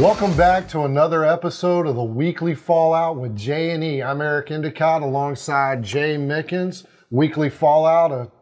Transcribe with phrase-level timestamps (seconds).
[0.00, 4.02] Welcome back to another episode of the Weekly Fallout with J and E.
[4.02, 6.86] I'm Eric Endicott alongside Jay Mickens.
[7.10, 8.32] Weekly Fallout, a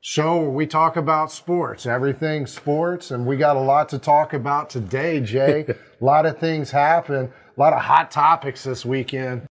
[0.00, 4.32] show where we talk about sports, everything sports, and we got a lot to talk
[4.32, 5.66] about today, Jay.
[6.00, 9.42] a lot of things happen, a lot of hot topics this weekend.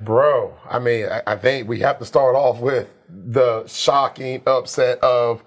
[0.00, 4.98] Bro, I mean, I, I think we have to start off with the shocking upset
[5.00, 5.44] of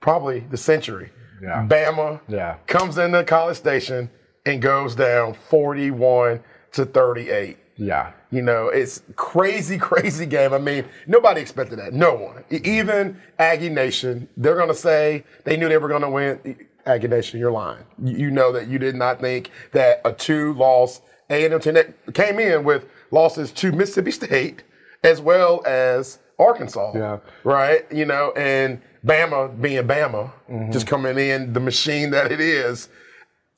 [0.00, 1.12] probably the century.
[1.42, 1.66] Yeah.
[1.68, 2.56] Bama Yeah.
[2.66, 4.10] comes into College Station
[4.46, 6.40] and goes down 41
[6.72, 7.56] to 38.
[7.76, 8.12] Yeah.
[8.30, 10.52] You know, it's crazy, crazy game.
[10.52, 11.92] I mean, nobody expected that.
[11.92, 12.44] No one.
[12.50, 16.56] Even Aggie Nation, they're going to say they knew they were going to win.
[16.86, 17.82] Aggie Nation, you're lying.
[18.02, 22.38] You you know that you did not think that a two-loss A&M team that came
[22.38, 24.62] in with losses to Mississippi State
[25.02, 26.92] as well as Arkansas.
[26.94, 27.18] Yeah.
[27.42, 27.90] Right?
[27.92, 30.70] You know, and Bama being Bama, Mm-hmm.
[30.72, 32.88] just coming in the machine that it is.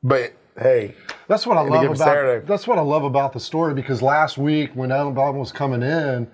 [0.02, 0.94] But hey,
[1.28, 1.98] That's what I love about.
[1.98, 2.46] Saturday.
[2.46, 6.28] That's what I love about the story because last week when Alabama was coming in,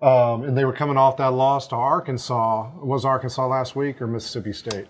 [0.00, 2.70] um, and they were coming off that loss to Arkansas.
[2.82, 4.86] Was Arkansas last week or Mississippi State?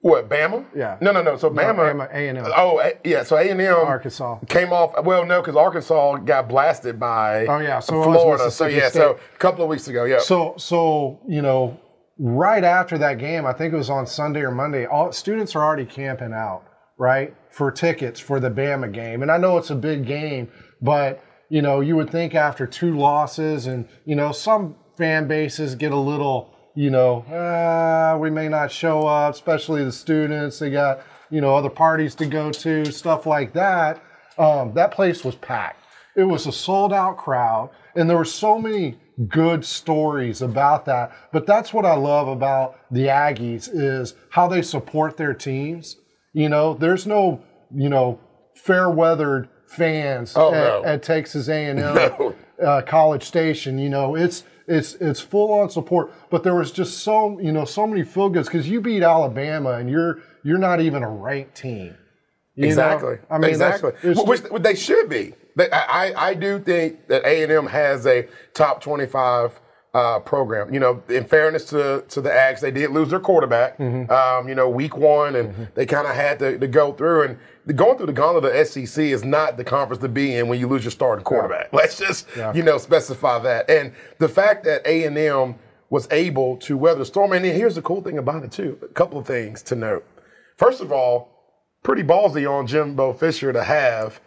[0.00, 0.64] What Bama?
[0.76, 0.96] Yeah.
[1.00, 1.36] No, no, no.
[1.36, 2.46] So Bama, Bama, A&M.
[2.56, 3.24] Oh, A- yeah.
[3.24, 4.38] So A and M, Arkansas.
[4.48, 5.04] came off.
[5.04, 7.46] Well, no, because Arkansas got blasted by.
[7.46, 8.50] Oh, yeah, so Florida.
[8.50, 8.98] So yeah, State.
[8.98, 10.20] so a couple of weeks ago, yeah.
[10.20, 11.78] So, so you know,
[12.18, 14.86] right after that game, I think it was on Sunday or Monday.
[14.86, 16.64] All students are already camping out,
[16.98, 19.22] right, for tickets for the Bama game.
[19.22, 20.50] And I know it's a big game,
[20.82, 25.74] but you know, you would think after two losses, and you know, some fan bases
[25.74, 30.58] get a little, you know, ah, we may not show up, especially the students.
[30.58, 34.02] They got you know other parties to go to, stuff like that.
[34.36, 35.84] Um, that place was packed.
[36.16, 41.12] It was a sold out crowd, and there were so many good stories about that.
[41.32, 45.96] But that's what I love about the Aggies is how they support their teams.
[46.32, 47.42] You know, there's no,
[47.74, 48.20] you know,
[48.54, 50.84] fair weathered fans Oh, at, no.
[50.84, 52.34] at Texas A&M No.
[52.64, 53.78] uh, College Station.
[53.78, 56.12] You know, it's it's it's full on support.
[56.30, 59.72] But there was just so you know so many feel goods because you beat Alabama
[59.72, 61.94] and you're you're not even a ranked team.
[62.54, 62.68] You know?
[62.68, 63.18] Exactly.
[63.30, 63.92] I mean, exactly.
[64.02, 65.34] which they should be.
[65.58, 69.60] They, I, I do think that A and M has a top twenty-five
[69.92, 70.72] uh, program.
[70.72, 73.76] You know, in fairness to to the Ags, they did lose their quarterback.
[73.76, 74.10] Mm-hmm.
[74.10, 77.22] Um, you know, week one, and they kind of had to, to go through.
[77.24, 80.46] And going through the gauntlet of the SEC is not the conference to be in
[80.46, 81.68] when you lose your starting quarterback.
[81.72, 83.68] Let's just you know specify that.
[83.68, 85.56] And the fact that A and M
[85.90, 87.32] was able to weather the storm.
[87.32, 88.78] And here's the cool thing about it too.
[88.82, 90.06] A couple of things to note.
[90.56, 91.30] First of all,
[91.82, 94.20] pretty ballsy on Jimbo Fisher to have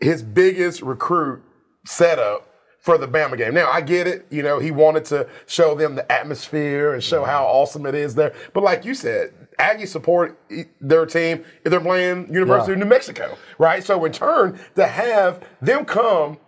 [0.00, 1.42] his biggest recruit
[1.86, 2.46] setup
[2.80, 3.52] for the Bama game.
[3.54, 4.26] Now, I get it.
[4.30, 8.14] You know, he wanted to show them the atmosphere and show how awesome it is
[8.14, 8.34] there.
[8.54, 10.38] But like you said, Aggie support
[10.80, 12.76] their team if they're playing University Yeah.
[12.76, 13.84] of New Mexico, right?
[13.84, 16.38] So in turn, to have them come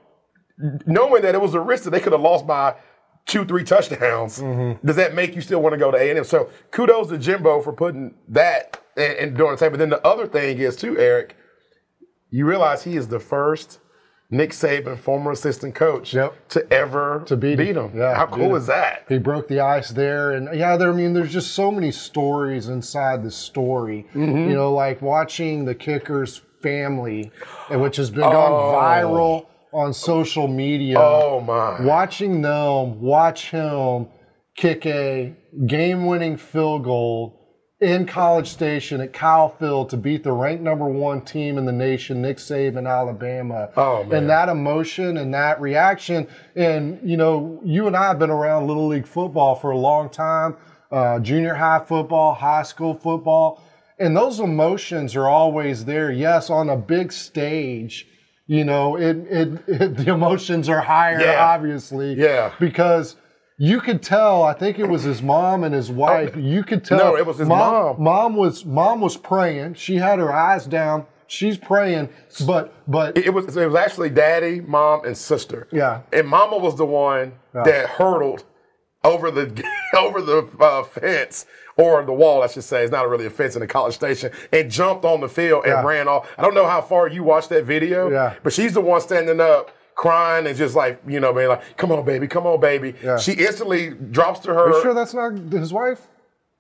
[0.87, 2.77] knowing that it was a risk that they could have lost by
[3.27, 4.85] two, three touchdowns, mm-hmm.
[4.87, 6.25] does that make you still want to go to A&M?
[6.25, 9.71] So kudos to Jimbo for putting that and, and doing the same.
[9.73, 11.37] But then the other thing is too, Eric,
[12.33, 13.79] you realize he is the first
[14.31, 16.49] Nick Saban, former assistant coach, Yep.
[16.49, 17.91] to ever To beat him.
[17.91, 17.91] him.
[17.99, 19.05] Yeah, How cool is that?
[19.07, 20.91] He broke the ice there, and yeah, there.
[20.91, 24.07] I mean, there's just so many stories inside the story.
[24.15, 24.49] Mm-hmm.
[24.49, 27.31] You know, like watching the kicker's family,
[27.71, 28.73] which has been gone Oh.
[28.75, 30.97] viral on social media.
[30.99, 31.83] Oh my!
[31.85, 34.07] Watching them watch him
[34.57, 35.35] kick a
[35.67, 37.42] game-winning field goal
[37.83, 41.73] in College Station at Kyle Field to beat the ranked number one team in the
[41.73, 43.71] nation, Nick Saban, Alabama.
[43.77, 44.19] Oh, man.
[44.21, 48.69] And that emotion and that reaction, and you know, you and I have been around
[48.69, 50.57] Little League football for a long time,
[50.93, 53.61] uh, junior high football, high school football,
[53.99, 56.13] and those emotions are always there.
[56.13, 58.07] Yes, on a big stage.
[58.47, 61.45] You know, it, it, it the emotions are higher, Yeah.
[61.45, 62.15] obviously.
[62.15, 62.53] Yeah.
[62.61, 63.17] Because
[63.63, 66.35] you could tell, I think it was his mom and his wife.
[66.35, 66.99] You could tell.
[66.99, 68.03] No, it was his mom.
[68.03, 69.75] Mom was mom was praying.
[69.75, 71.07] She had her eyes down.
[71.29, 72.09] She's praying,
[72.45, 75.69] but but It was it was actually daddy, mom, and sister.
[75.71, 76.01] Yeah.
[76.13, 78.43] And mama was the one that hurdled
[79.05, 79.45] over the
[79.97, 82.83] over the uh, fence or the wall, I should say.
[82.83, 85.73] It's not really a fence in the college station, and jumped on the field and
[85.75, 85.85] Yeah.
[85.85, 86.29] ran off.
[86.37, 88.35] I don't know how far you watched that video, Yeah.
[88.43, 89.71] but she's the one standing up.
[89.95, 93.19] Crying and just like you know, being like, "Come on, baby, come on, baby." Yeah.
[93.19, 94.61] She instantly drops to her.
[94.65, 96.09] Are you sure that's not his wife?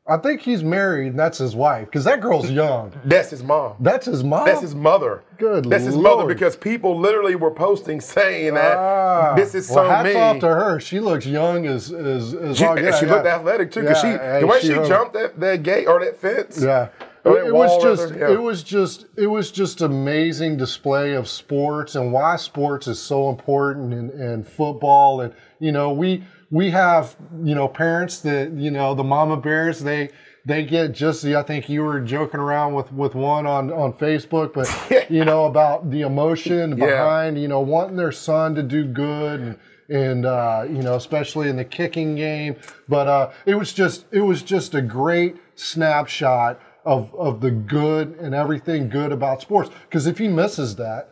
[0.05, 1.08] I think he's married.
[1.11, 2.93] and That's his wife because that girl's young.
[3.05, 3.75] That's his mom.
[3.79, 4.46] That's his mom.
[4.46, 5.23] That's his mother.
[5.38, 9.34] Good That's his mother because people literally were posting saying that Ah.
[9.37, 10.81] this is well, so hats off to her.
[10.81, 13.12] She looks young as as, as She, and she Yeah.
[13.14, 15.87] looked athletic too, because Yeah, she hey, the way she she, jumped that, that gate
[15.87, 16.61] or that fence.
[16.61, 16.88] Yeah.
[17.24, 18.32] It, it was just yeah.
[18.32, 23.28] it was just it was just amazing display of sports and why sports is so
[23.30, 28.70] important in, in football and you know we we have you know parents that you
[28.70, 30.10] know the mama bears they
[30.44, 33.92] they get just the I think you were joking around with with one on on
[33.92, 36.86] Facebook but you know about the emotion Yeah.
[36.86, 39.58] behind you know wanting their son to do good and
[39.88, 42.56] and uh, you know especially in the kicking game
[42.88, 48.17] but uh, it was just it was just a great snapshot of of the good
[48.20, 51.08] and everything good about sports because if he misses that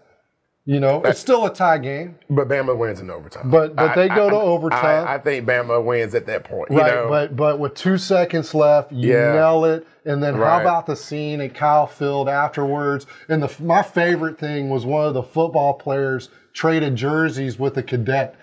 [0.64, 3.50] you know it's still a tie game But Bama wins in overtime.
[3.50, 5.06] But- but they go to overtime.
[5.08, 6.70] I, I think Bama wins at that point.
[6.70, 7.08] right You know?
[7.08, 9.32] but but with two seconds left you Yeah.
[9.32, 13.82] nail it and then how about the scene at Kyle Field afterwards and the my
[13.82, 18.34] favorite thing was one of the football players traded jerseys with a cadet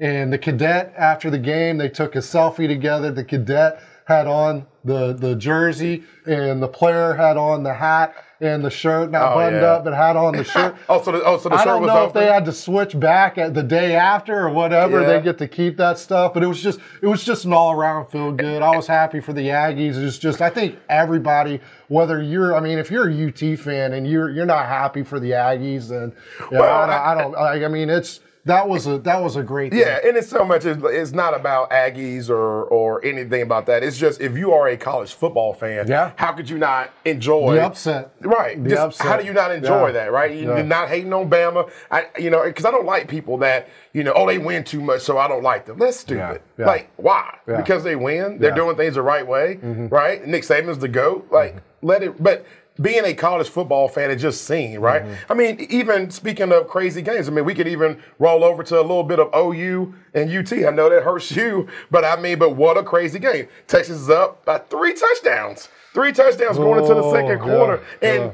[0.00, 4.66] and the cadet after the game they took a selfie together the cadet had on
[4.84, 9.34] the the jersey and the player had on the hat and the shirt not Oh,
[9.36, 9.68] buttoned yeah.
[9.72, 11.86] up but had on the shirt oh, so the, oh, so the I shirt don't
[11.86, 15.02] know if they had to switch back at the day after or whatever.
[15.02, 15.06] Yeah.
[15.18, 17.72] They get to keep that stuff, but it was just it was just an all
[17.72, 18.62] around feel good.
[18.62, 20.02] I was happy for the Aggies.
[20.02, 24.06] It's just I think everybody, whether you're, I mean, if you're a UT fan and
[24.08, 26.12] you're you're not happy for the Aggies, then
[26.50, 27.62] Well, I, don't- I don't.
[27.62, 29.70] I, I mean, it's that was a that was a great.
[29.72, 29.80] Thing.
[29.80, 30.64] Yeah, and it's so much.
[30.64, 33.82] It's, it's not about Aggies or or anything about that.
[33.82, 36.12] It's just if you are a college football fan, Yeah.
[36.16, 38.10] how could you not enjoy The upset.
[38.20, 38.62] Right.
[38.62, 39.06] The Just upset.
[39.06, 39.92] How do you not enjoy Yeah.
[39.92, 40.12] that?
[40.12, 40.32] Right.
[40.32, 40.56] You- Yeah.
[40.56, 41.70] You're not hating on Bama.
[41.90, 44.80] I, you know, because I don't like people that you know, oh, they win too
[44.80, 45.78] much, so I don't like them.
[45.78, 46.40] That's stupid.
[46.58, 46.66] Yeah.
[46.66, 47.38] Like, why?
[47.44, 48.38] Because they win.
[48.38, 49.88] They're doing things the right way, Mm-hmm.
[49.88, 50.24] right?
[50.26, 51.26] Nick Saban's the goat.
[51.32, 52.22] Like, let it.
[52.22, 52.44] But
[52.80, 55.02] being a college football fan is just seen, right?
[55.02, 55.32] Mm-hmm.
[55.32, 58.76] I mean, even speaking of crazy games, I mean, we could even roll over to
[58.78, 60.52] a little bit of OU and UT.
[60.52, 63.48] I know that hurts you, but I mean, but what a crazy game!
[63.66, 65.68] Texas is up by three touchdowns.
[65.92, 68.30] Three touchdowns going into the Oh, second yeah, quarter, and yeah.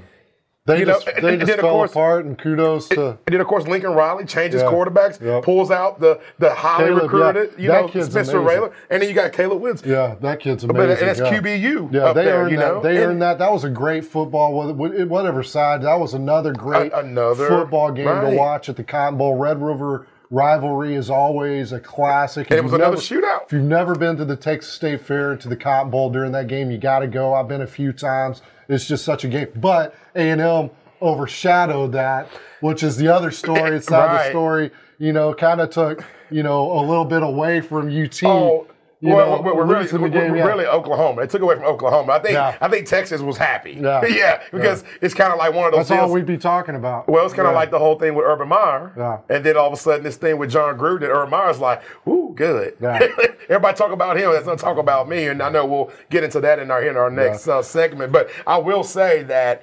[0.66, 3.06] They You know, just and- they and just of fell course- apart, and kudos to.
[3.06, 4.68] and then of course Lincoln Riley changes Yeah.
[4.68, 5.44] quarterbacks, Yep.
[5.44, 7.86] pulls out the the highly Caleb, recruited, yeah.
[7.86, 8.40] you know, Spencer.
[8.40, 9.84] Rattler, and then you got Caleb Woods.
[9.86, 10.76] Yeah, that kid's amazing.
[10.88, 11.30] But and that's yeah.
[11.30, 11.88] QBU.
[11.92, 12.66] Yeah, they there, earned you that.
[12.74, 12.80] know.
[12.80, 13.38] They And- earned that.
[13.38, 14.72] That was a great football, whether-
[15.06, 15.82] whatever side.
[15.82, 18.30] That was another great another- football game right.
[18.32, 19.36] to watch at the Cotton Bowl.
[19.36, 22.50] Red River rivalry is always a classic.
[22.50, 23.46] It was another never- shootout.
[23.46, 26.48] If you've never been to the Texas State Fair to the Cotton Bowl during that
[26.48, 27.34] game, you got to go.
[27.34, 28.42] I've been a few times.
[28.68, 29.48] It's just such a game.
[29.56, 30.70] But A and M
[31.00, 32.28] overshadowed that,
[32.60, 33.56] which is the other story.
[33.76, 34.70] It's not the story.
[34.98, 38.22] You know, kind of took you know a little bit away from UT.
[38.24, 38.66] Oh,
[39.00, 40.44] you well, know, we're, we're really, we're, game, yeah.
[40.44, 41.20] really Oklahoma.
[41.20, 42.14] They took away from Oklahoma.
[42.14, 42.56] I think Yeah.
[42.60, 43.78] I think Texas was happy.
[43.80, 44.04] Yeah.
[44.08, 45.88] yeah because it's kind of like one of those.
[45.88, 47.08] That's all we'd be talking about.
[47.08, 47.58] Well, it's kind of Yeah.
[47.58, 48.92] like the whole thing with Urban Meyer.
[48.96, 49.18] Yeah.
[49.28, 51.82] And then all of a sudden, this thing with John Gruden, and Urban Meyer's like,
[52.08, 52.76] ooh, good.
[52.80, 52.98] Yeah.
[53.48, 54.30] Everybody talk about him.
[54.30, 55.28] Let's not talk about me.
[55.28, 58.12] And I know we'll get into that in our in our next uh, segment.
[58.12, 59.62] But I will say that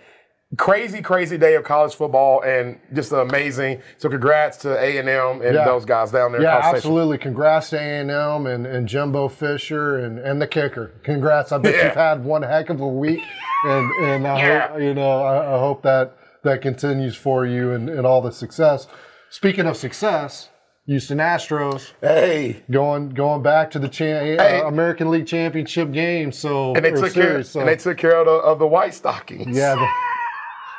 [0.58, 3.82] crazy, crazy day of college football and just amazing.
[3.98, 5.66] So congrats to A and M and Yeah.
[5.66, 6.42] those guys down there.
[6.42, 7.18] Yeah, absolutely.
[7.18, 10.92] Congrats to A&M and, and Jimbo Fisher and, and the kicker.
[11.04, 11.52] Congrats.
[11.52, 11.86] I bet Yeah.
[11.86, 13.22] you've had one heck of a week.
[13.66, 14.68] And, and I Yeah.
[14.68, 18.34] hope, you know, I, I hope that that continues for you and, and all the
[18.34, 18.88] success.
[19.30, 20.50] Speaking of success,
[20.86, 22.62] Houston Astros Hey.
[22.70, 24.60] going going back to the cha- Hey.
[24.60, 26.34] uh, American League Championship game.
[26.34, 27.42] So And they took care.
[27.44, 29.56] so- And they took care of the, of the White Stockings.
[29.56, 29.88] yeah, the,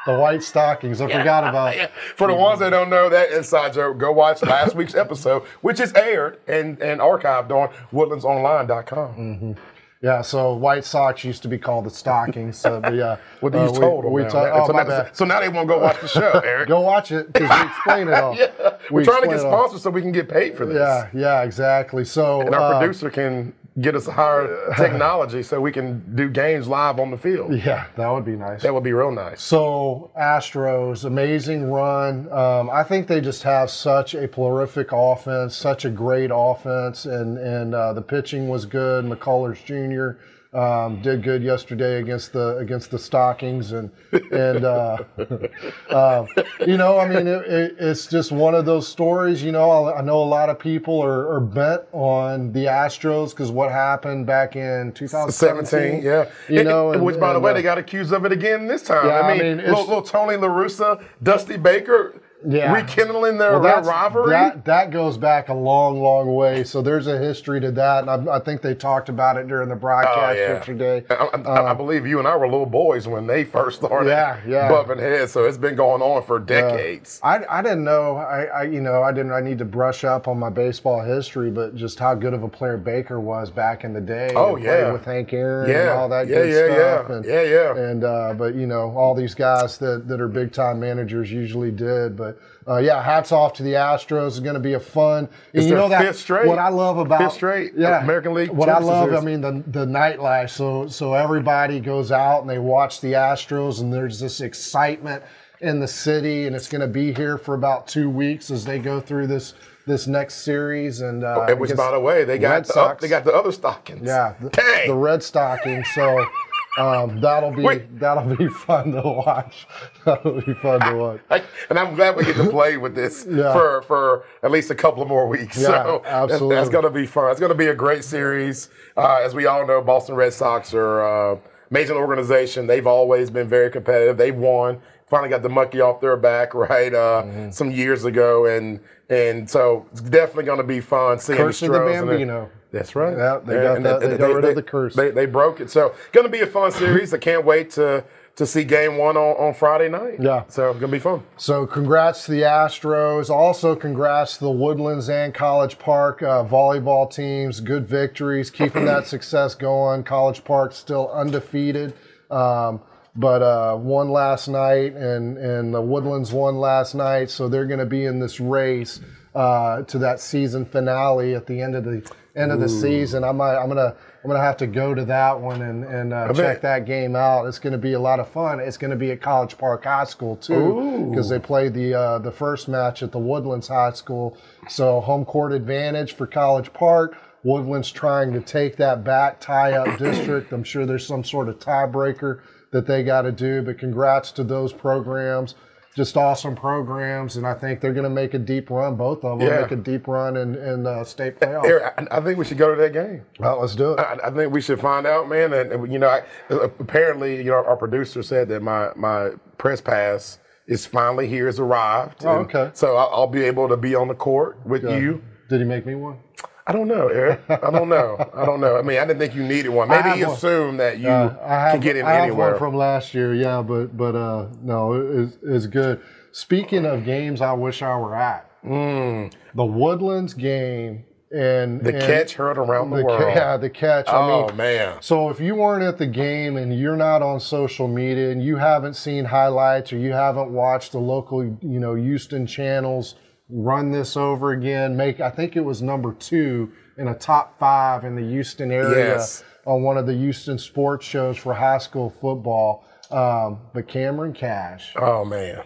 [0.07, 1.01] the white stockings.
[1.01, 1.77] I forgot about.
[1.77, 1.89] Yeah.
[2.17, 5.81] For the ones that don't know that inside joke, go watch last week's episode, which
[5.81, 9.57] is aired and, and archived on woodlandsonline.com.
[10.03, 12.59] Yeah, so White Sox used to be called the Stockings.
[12.59, 14.13] So, but yeah, What do uh, you we- told them?
[14.13, 14.29] we now.
[14.53, 15.17] oh, so, my now, bad.
[15.17, 16.69] so now they won't go watch the show, Eric.
[16.69, 18.37] Go watch it because we explain it all.
[18.37, 18.51] yeah.
[18.91, 19.63] We're trying to get explain it all.
[19.65, 20.77] sponsors so we can get paid for this.
[20.77, 22.05] Yeah, yeah, exactly.
[22.05, 26.69] So And our uh, producer can get us higher technology so we can do games
[26.69, 27.53] live on the field.
[27.55, 28.63] yeah, that would be nice.
[28.63, 29.43] That would be real nice.
[29.43, 32.31] So Astros, amazing run.
[32.33, 37.37] Um, I think they just have such a prolific offense, such a great offense, and
[37.39, 39.05] and uh, the pitching was good.
[39.05, 40.19] McCullers Jr.
[40.55, 43.91] Um, did good yesterday against the against the Stockings, and
[44.31, 44.99] and uh,
[45.91, 46.27] uh,
[46.65, 49.43] you know, I mean, it, it, it's just one of those stories.
[49.43, 53.31] You know, I, I know a lot of people are, are bent on the Astros
[53.31, 55.67] because what happened back in 2017.
[56.03, 56.31] 17, yeah.
[56.49, 58.31] you And- know, and and- which, by the way, uh, they got accused of it
[58.31, 59.07] again this time.
[59.09, 62.73] Yeah, I I mean, mean, little, little Tony La Russa, Dusty Baker, Yeah.
[62.75, 64.31] rekindling their, Well, their rivalry.
[64.31, 66.65] That that goes back a long, long way.
[66.65, 69.69] So there's a history to that, and I, I think they talked about it during
[69.69, 70.49] the broadcast Oh, yeah.
[70.55, 71.05] yesterday.
[71.11, 74.39] I, I- I believe you and I were little boys when they first started Yeah,
[74.47, 74.69] yeah.
[74.69, 75.33] bumping heads.
[75.33, 77.21] So it's been going on for decades.
[77.23, 80.29] I, I didn't know I, I you know I didn't I need to brush up
[80.29, 83.93] on my baseball history, but just how good of a player Baker was back in
[83.93, 84.33] the day.
[84.37, 84.93] Oh, yeah.
[84.93, 87.07] with Hank Aaron Yeah, and all that yeah, good yeah, stuff.
[87.09, 87.17] yeah.
[87.17, 87.77] And, Yeah, yeah.
[87.91, 91.71] And uh, but you know all these guys that that are big time managers usually
[91.71, 92.34] did, but.
[92.67, 94.29] Uh, yeah, hats off to the Astros.
[94.29, 95.29] It's going to be a fun.
[95.53, 98.33] It's and you know that fifth straight- what I love about fifth straight yeah, American
[98.33, 100.51] League What I love, I mean, the the nightlife.
[100.51, 105.23] So so everybody goes out and they watch the Astros, and there's this excitement
[105.61, 108.79] in the city, and it's going to be here for about two weeks as they
[108.79, 109.55] go through this
[109.87, 111.03] this next series.
[111.03, 114.07] And uh, Which, because by the way, they got the, they got the other stockings.
[114.07, 114.89] yeah, the, Dang.
[114.89, 115.85] the Red Stocking.
[115.95, 116.25] So.
[116.79, 117.99] Um, that'll be Wait.
[118.01, 119.67] that'll be fun to watch.
[120.05, 121.21] That'll be fun to watch.
[121.31, 123.53] I- and I'm glad we get to play with this Yeah.
[123.53, 125.57] for, for at least a couple of more weeks.
[125.57, 126.57] Yeah, so that's- absolutely.
[126.57, 127.31] That's, going to be fun.
[127.31, 128.71] It's going to be a great series.
[128.97, 131.39] Uh, as we all know, Boston Red Sox are uh,
[131.71, 132.67] amazing organization.
[132.67, 134.17] They've always been very competitive.
[134.17, 134.81] They've won.
[135.07, 136.93] Finally got the monkey off their back, right?
[136.93, 137.51] Uh, Mm-hmm.
[137.51, 141.69] Some years ago, and and so it's definitely going to be fun seeing Curse the
[141.69, 142.51] the Bambino.
[142.75, 143.17] That's right.
[143.17, 144.95] Yeah, they got and that- they got rid of the curse.
[144.97, 145.71] They, they broke it.
[145.71, 147.15] So going to be a fun series.
[147.15, 148.05] I can't wait to
[148.37, 150.17] to see game one on, on Friday night.
[150.21, 150.43] Yeah.
[150.49, 151.23] So it's going to be fun.
[151.37, 153.31] So congrats to the Astros.
[153.31, 157.61] Also congrats to the Woodlands and College Park uh, volleyball teams.
[157.61, 160.03] Good victories, keeping that success going.
[160.03, 161.95] College Park still undefeated,
[162.29, 162.81] um,
[163.15, 167.31] but uh, won last night, and and the Woodlands won last night.
[167.31, 168.99] So they're going to be in this race
[169.33, 172.03] uh, to that season finale at the end of the
[172.37, 173.25] end of the season.
[173.25, 176.29] I might, I'm gonna I'm gonna have to go to that one and and uh,
[176.29, 176.37] bet.
[176.37, 177.47] check that game out.
[177.47, 178.61] It's going to be a lot of fun.
[178.61, 182.19] It's going to be at College Park High School too, because they played the uh,
[182.19, 184.37] the first match at the Woodlands High School.
[184.69, 187.17] So home court advantage for College Park.
[187.43, 190.53] Woodlands trying to take that back, tie up district.
[190.53, 193.63] I'm sure there's some sort of tiebreaker that they got to do.
[193.63, 195.55] But congrats to those programs.
[195.97, 198.97] Just awesome programs, and I think they're going to make a deep run.
[198.97, 199.61] Both of them Yeah.
[199.61, 201.67] make a deep run in, in uh, state playoffs.
[201.67, 203.23] Eric, I, I think we should go to that game.
[203.39, 204.01] Well, let's do it.
[204.01, 205.53] I, I think we should find out, man.
[205.53, 209.81] And, and, you know, I, apparently, you know, our producer said that my my press
[209.81, 212.25] pass is finally here, has arrived.
[212.25, 212.71] Oh, okay.
[212.75, 215.23] So I'll, I'll be able to be on the court with you.
[215.49, 216.19] Did he make me one?
[216.67, 217.41] I don't know, Eric.
[217.51, 218.17] I don't know.
[218.35, 218.79] I don't know.
[218.79, 219.87] I mean, I didn't think you needed one.
[219.89, 222.51] Maybe he assumed that you Uh, I have, can get in I have anywhere.
[222.53, 226.01] one from last year, yeah, but but uh, no, it's, it's good.
[226.33, 232.35] Speaking of games, I wish I were at the Woodlands game and the and catch
[232.35, 233.21] heard around the, the world.
[233.21, 234.09] ca- yeah, the catch.
[234.09, 235.03] I oh mean, man.
[235.03, 238.57] so if you weren't at the game and you're not on social media and you
[238.57, 243.17] haven't seen highlights or you haven't watched the local, you know, Houston channels
[243.49, 248.05] run this over again, make I think it was number two in a top five
[248.05, 249.45] in the Houston area Yes.
[249.67, 252.85] on one of the Houston sports shows for high school football.
[253.11, 255.63] Um, but Cameron Cash, Oh man.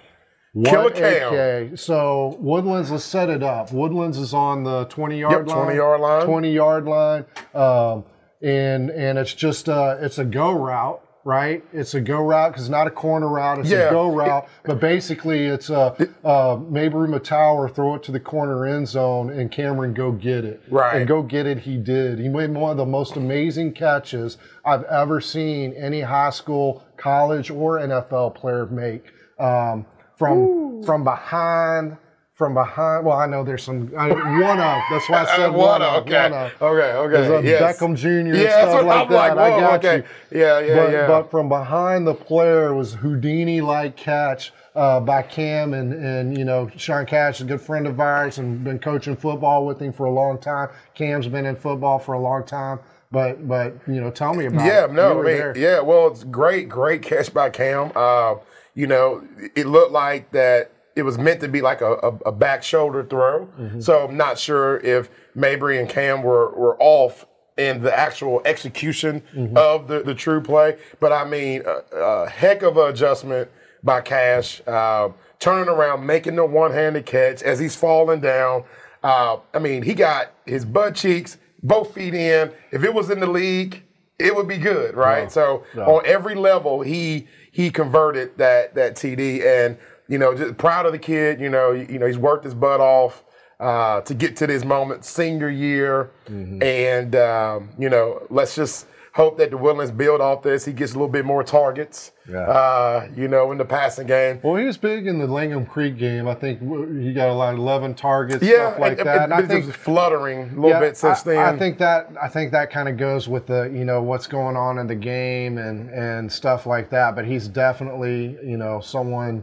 [0.52, 1.76] what Killer a Cam.
[1.76, 3.72] So Woodlands, let's set it up.
[3.72, 5.64] Woodlands is on the 20 yard Yep, line.
[5.64, 6.26] 20 yard line.
[6.26, 7.24] 20 yard line.
[7.54, 8.04] Um,
[8.42, 11.62] and and it's just uh it's a go route, right?
[11.74, 13.58] It's a go route because not a corner route.
[13.58, 13.88] It's Yeah.
[13.88, 15.94] a go route, but basically it's a
[16.24, 20.62] uh, Maybruma Tower throw it to the corner end zone and Cameron go get it.
[20.70, 20.96] Right.
[20.96, 21.58] And go get it.
[21.58, 22.18] He did.
[22.18, 27.50] He made one of the most amazing catches I've ever seen any high school, college,
[27.50, 29.04] or NFL player make.
[29.38, 29.84] Um,
[30.16, 31.98] from from behind.
[32.38, 34.82] From behind, well, I know there's some I, one of.
[34.92, 36.06] That's why I said one, of.
[36.06, 36.30] okay.
[36.30, 36.62] One of.
[36.62, 37.12] Okay, okay.
[37.12, 37.80] There's a yes.
[37.80, 38.08] Beckham Jr.
[38.08, 39.36] and Yeah, that's stuff like I'm that.
[39.36, 39.96] like, I got okay.
[40.30, 40.40] you.
[40.40, 41.06] Yeah, yeah, but, yeah.
[41.08, 46.70] But from behind the player was Houdini-like catch uh, by Cam, and and you know
[46.76, 50.06] Sean Cash is a good friend of ours and been coaching football with him for
[50.06, 50.68] a long time.
[50.94, 52.78] Cam's been in football for a long time.
[53.10, 54.92] But but you know, tell me about Yeah, it.
[54.92, 57.90] No, I mean, yeah, well, it's great, great catch by Cam.
[57.96, 58.36] Uh,
[58.74, 59.26] you know,
[59.56, 63.04] it looked like that it was meant to be like a, a, a back shoulder
[63.04, 63.46] throw.
[63.58, 63.80] Mm-hmm.
[63.80, 67.24] So I'm not sure if Mabry and Cam were, were off
[67.56, 69.56] in the actual execution Mm-hmm.
[69.56, 70.76] of the, the true play.
[71.00, 73.48] But I mean, a, a heck of an adjustment
[73.82, 78.64] by Cash, uh, turning around, making the one handed catch as he's falling down.
[79.02, 82.52] Uh, I mean, he got his butt cheeks, both feet in.
[82.72, 83.84] If it was in the league,
[84.18, 85.30] it would be good, right?
[85.30, 90.86] So on every level, he he converted that that TD, and you know, just proud
[90.86, 91.40] of the kid.
[91.40, 93.22] You know, you, you know, he's worked his butt off
[93.60, 99.36] uh, to get to this moment, senior year, and um, you know, let's just hope
[99.36, 100.64] that the Woodlands build off this.
[100.64, 102.12] He gets a little bit more targets.
[102.30, 102.38] Yeah.
[102.38, 104.38] Uh, you know, in the passing game.
[104.44, 106.28] Well, he was big in the Langham Creek game.
[106.28, 106.60] I think
[107.02, 109.24] he got a lot of 11 targets, Yeah, stuff like that.
[109.24, 111.54] and And I think was fluttering a little yeah, bit since I, then.
[111.54, 114.56] I think that I think that kind of goes with the you know what's going
[114.56, 117.16] on in the game and and stuff like that.
[117.16, 119.42] But he's definitely you know someone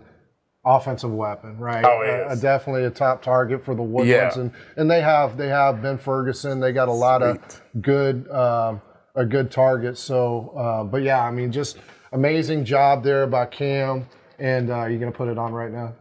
[0.66, 1.84] offensive weapon, right?
[1.86, 4.42] Oh, Uh, definitely a top target for the Woodlands, Yeah.
[4.42, 6.60] and and they have they have Ben Ferguson.
[6.60, 7.38] They got a lot of
[7.82, 8.82] good um,
[9.16, 10.02] a good targets.
[10.02, 11.78] So, uh, but yeah, I mean, just
[12.12, 14.08] amazing job there by Cam.
[14.40, 15.94] And uh, you gonna put it on right now?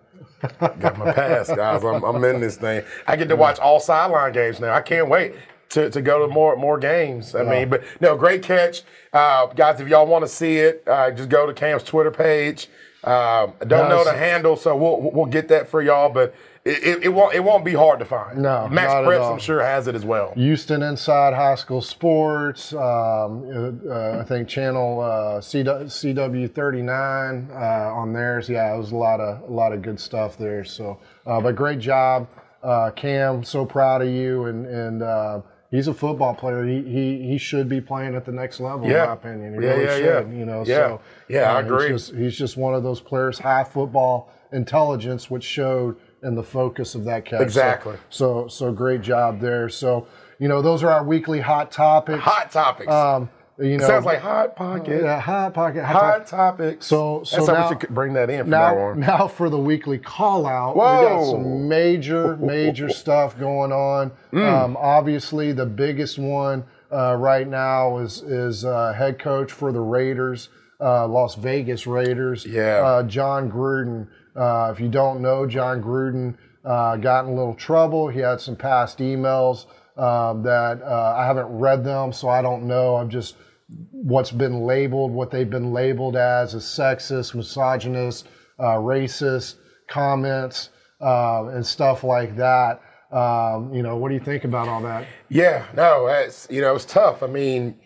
[0.61, 1.85] Got my pass, guys.
[1.85, 2.83] I'm, I'm in this thing.
[3.06, 4.75] I get to watch all sideline games now.
[4.75, 5.35] I can't wait
[5.71, 7.35] to, to go to more more games.
[7.35, 9.80] I mean, but no, great catch, uh, guys.
[9.80, 12.68] If y'all want to see it, uh, just go to Cam's Twitter page.
[13.07, 14.07] Um, I don't know Yes.
[14.07, 16.09] the handle, so we'll we'll get that for y'all.
[16.09, 16.35] But
[16.65, 18.39] it, it, it won't it won't be hard to find.
[18.39, 19.33] No, Max Preps.
[19.33, 20.33] I'm sure has it as well.
[20.37, 22.73] Houston Inside High School Sports.
[22.73, 28.49] Um, uh, uh, I think channel uh, CW thirty nine uh, on theirs.
[28.49, 30.65] Yeah, it was a lot of a lot of good stuff there.
[30.65, 32.27] So, uh, but great job,
[32.63, 33.45] uh, Cam.
[33.45, 34.47] So proud of you.
[34.47, 35.41] And and uh,
[35.75, 36.64] he's a football player.
[36.64, 39.07] He, he he should be playing at the next level, in Yeah.
[39.07, 39.54] my opinion.
[39.54, 40.31] He Yeah, really yeah, should.
[40.33, 40.38] yeah.
[40.38, 40.59] You know.
[40.66, 40.76] Yeah.
[40.88, 41.88] So Yeah, I uh, he's agree.
[41.88, 46.95] just- he's just one of those players, high football intelligence, which showed in the focus
[46.95, 47.38] of that catch.
[47.40, 47.97] So- Exactly.
[48.09, 49.69] so so great job there.
[49.69, 50.07] So
[50.38, 52.23] you know those are our weekly hot topics.
[52.23, 52.90] Hot topics.
[52.93, 53.28] Um,
[53.59, 55.03] you know, it Sounds like hot pocket.
[55.03, 55.85] yeah, hot pocket.
[55.85, 56.29] Hot, Hot topic.
[56.29, 56.87] topics.
[56.87, 59.01] So so That's how now, we should bring that in from now, now on.
[59.01, 60.75] now for the weekly call out.
[60.75, 61.33] We got Whoa.
[61.33, 64.11] some major major stuff going on.
[64.33, 64.53] Mm.
[64.65, 69.81] Um, obviously, the biggest one uh, right now is is uh, head coach for the
[69.81, 70.49] Raiders,
[70.81, 72.45] uh, Las Vegas Raiders.
[72.45, 72.83] Yeah.
[72.85, 74.09] Uh, John Gruden.
[74.35, 78.09] Uh, if you don't know, John Gruden uh, got in a little trouble.
[78.09, 82.65] He had some past emails um, that uh, I haven't read them, so I don't
[82.65, 82.97] know.
[82.97, 83.37] I'm just
[83.68, 88.28] what's been labeled, what they've been labeled as, as sexist, misogynist,
[88.59, 89.56] uh, racist
[89.88, 92.80] comments uh, and stuff like that.
[93.11, 95.06] Um, you know, what do you think about all that?
[95.28, 97.23] Yeah, no, that's you know, it's tough.
[97.23, 97.78] I mean,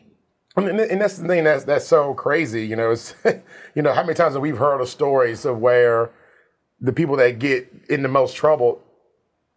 [0.56, 2.66] I mean, and that's the thing that's that's so crazy.
[2.66, 3.14] You know, it's
[3.74, 6.10] you know how many times have we heard of stories of where
[6.80, 8.82] the people that get in the most trouble,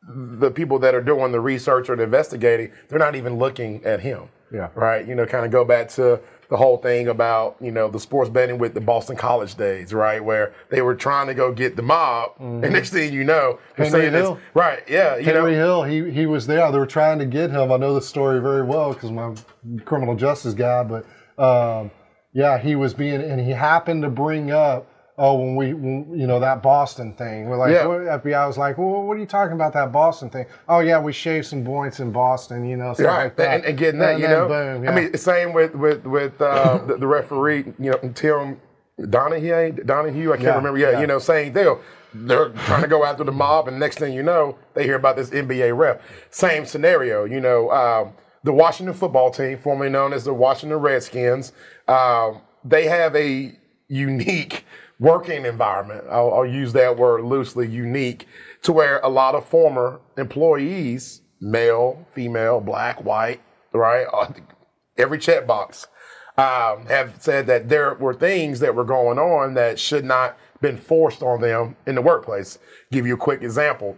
[0.08, 4.02] the people that are doing the research or the investigating, they're not even looking at
[4.02, 4.30] him.
[4.52, 4.70] Yeah.
[4.76, 5.08] Right.
[5.08, 6.20] You know, kind of go back to
[6.52, 10.22] the whole thing about you know the sports betting with the Boston College days, right,
[10.22, 13.86] where they were trying to go get the mob, and next thing you know, they're
[13.86, 14.84] Henry saying this, right?
[14.88, 16.70] Yeah, you Henry know, Hill, he he was there.
[16.70, 17.72] They were trying to get him.
[17.72, 19.34] I know the story very well because my
[19.86, 20.84] criminal justice guy.
[20.84, 21.06] But
[21.42, 21.90] um,
[22.34, 24.91] yeah, he was being, and he happened to bring up,
[25.24, 27.46] oh, when we, when, you know, that Boston thing.
[27.48, 27.86] We're like, Yeah.
[27.86, 30.48] what, FBI was like, well, what are you talking about that Boston thing?
[30.68, 32.66] Oh yeah, we shaved some points in Boston.
[32.68, 33.56] You know, stuff Right, like that.
[33.58, 34.48] and, and getting that, And you know.
[34.48, 38.60] boom, I mean, same with with with uh, the, the referee, you know, Tim
[39.10, 39.72] Donahue.
[39.86, 40.80] Donahue, I can't Yeah, remember.
[40.80, 41.02] Yeah, yeah.
[41.02, 41.80] you know, same deal.
[42.14, 45.16] They're trying to go after the mob, and next thing you know, they hear about
[45.16, 46.00] this NBA ref.
[46.30, 47.72] Same scenario, you know.
[47.72, 51.54] Um, the Washington football team, formerly known as the Washington Redskins,
[51.88, 53.54] um, they have a
[53.88, 54.66] unique
[55.02, 56.06] working environment.
[56.10, 58.28] I'll, I'll use that word loosely, unique,
[58.62, 63.42] to where a lot of former employees, male, female, black, white,
[63.74, 64.06] right,
[64.98, 65.88] every checkbox,
[66.38, 70.78] um, have said that there were things that were going on that should not been
[70.78, 72.60] forced on them in the workplace.
[72.92, 73.98] Give you a quick example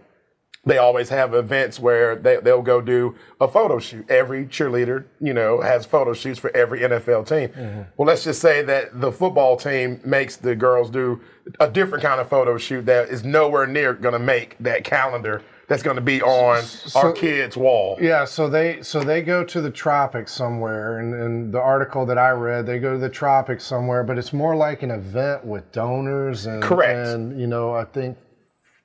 [0.66, 4.08] they always have events where they, they'll go do a photo shoot.
[4.10, 7.48] Every cheerleader, you know, has photo shoots for every NFL team.
[7.50, 7.82] Mm-hmm.
[7.96, 11.20] Well, let's just say that the football team makes the girls do
[11.60, 15.42] a different kind of photo shoot that is nowhere near going to make that calendar
[15.66, 16.62] that's going to be on
[16.94, 17.96] our kids' wall.
[18.00, 22.18] Yeah, so they so they go to the tropics somewhere, and, and the article that
[22.18, 25.70] I read, they go to the tropics somewhere, but it's more like an event with
[25.72, 27.08] donors and Correct.
[27.08, 28.18] And you know, I think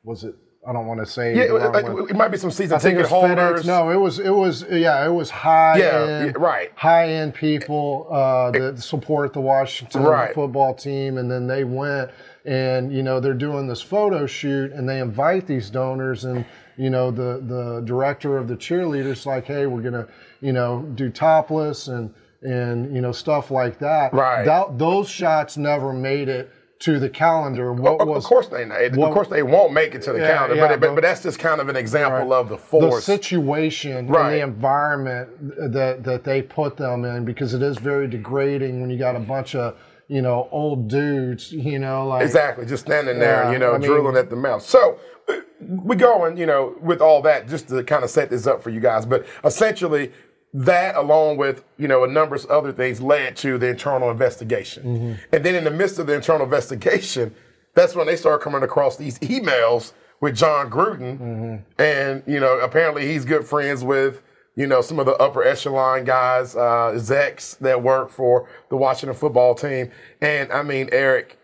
[0.04, 0.36] was it?
[0.68, 1.36] I don't want to say.
[1.36, 3.64] Yeah, wrong it, it might be some season I it ticket holders.
[3.64, 3.66] FedEx.
[3.66, 6.72] No, it was it was yeah, it was high Yeah, end, yeah, right.
[6.76, 10.34] high end people uh, that support the Washington Right.
[10.36, 12.12] football team, and then they went
[12.46, 16.46] and you know they're doing this photo shoot, and they invite these donors, and
[16.78, 20.08] you know the the director of the cheerleaders like, hey, we're gonna
[20.42, 24.14] you know do topless and and you know stuff like that.
[24.14, 24.44] Right.
[24.46, 27.74] That, those shots never made it to the calendar.
[27.74, 30.28] What Of- was of course they of course they won't make it to the Yeah,
[30.34, 33.06] calendar, yeah, but, but but- but that's just kind of an example of the force,
[33.06, 34.26] the situation Right.
[34.32, 35.30] and the environment
[35.74, 39.20] that that they put them in because it is very degrading when you got a
[39.20, 39.76] bunch of
[40.08, 43.78] you know old dudes you know like Exactly, just standing there, Yeah, you know, I
[43.78, 44.62] mean- drooling at the mouth.
[44.64, 48.48] So uh, we going, you know, with all that, just to kind of set this
[48.48, 49.06] up for you guys.
[49.06, 50.12] But essentially,
[50.54, 54.84] that, along with you know a number of other things, led to the internal investigation.
[54.84, 55.36] Mm-hmm.
[55.36, 57.34] And then in the midst of the internal investigation,
[57.76, 61.82] that's when they started coming across these emails with John Gruden, Mm-hmm.
[61.82, 64.22] and you know apparently he's good friends with
[64.56, 69.16] you know some of the upper echelon guys, uh, execs that work for the Washington
[69.16, 69.92] football team.
[70.20, 71.38] And I mean, Eric,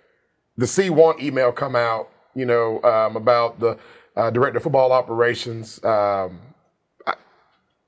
[0.57, 3.77] the C1 email come out, you know, um, about the
[4.17, 6.39] uh, director of football operations um,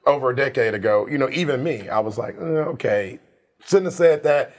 [0.07, 1.07] over a decade ago.
[1.07, 3.19] You know, even me, I was like, uh, okay,
[3.65, 4.53] shouldn't have said that.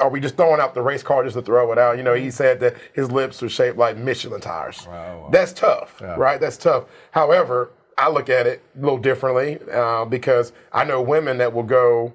[0.00, 1.98] Are we just throwing out the race car just to throw it out?
[1.98, 4.86] You know, he said that his lips were shaped like Michelin tires.
[4.86, 5.28] Wow.
[5.30, 6.40] That's tough, right?
[6.40, 6.86] That's tough.
[7.10, 11.64] However, I look at it a little differently uh, because I know women that will
[11.64, 12.14] go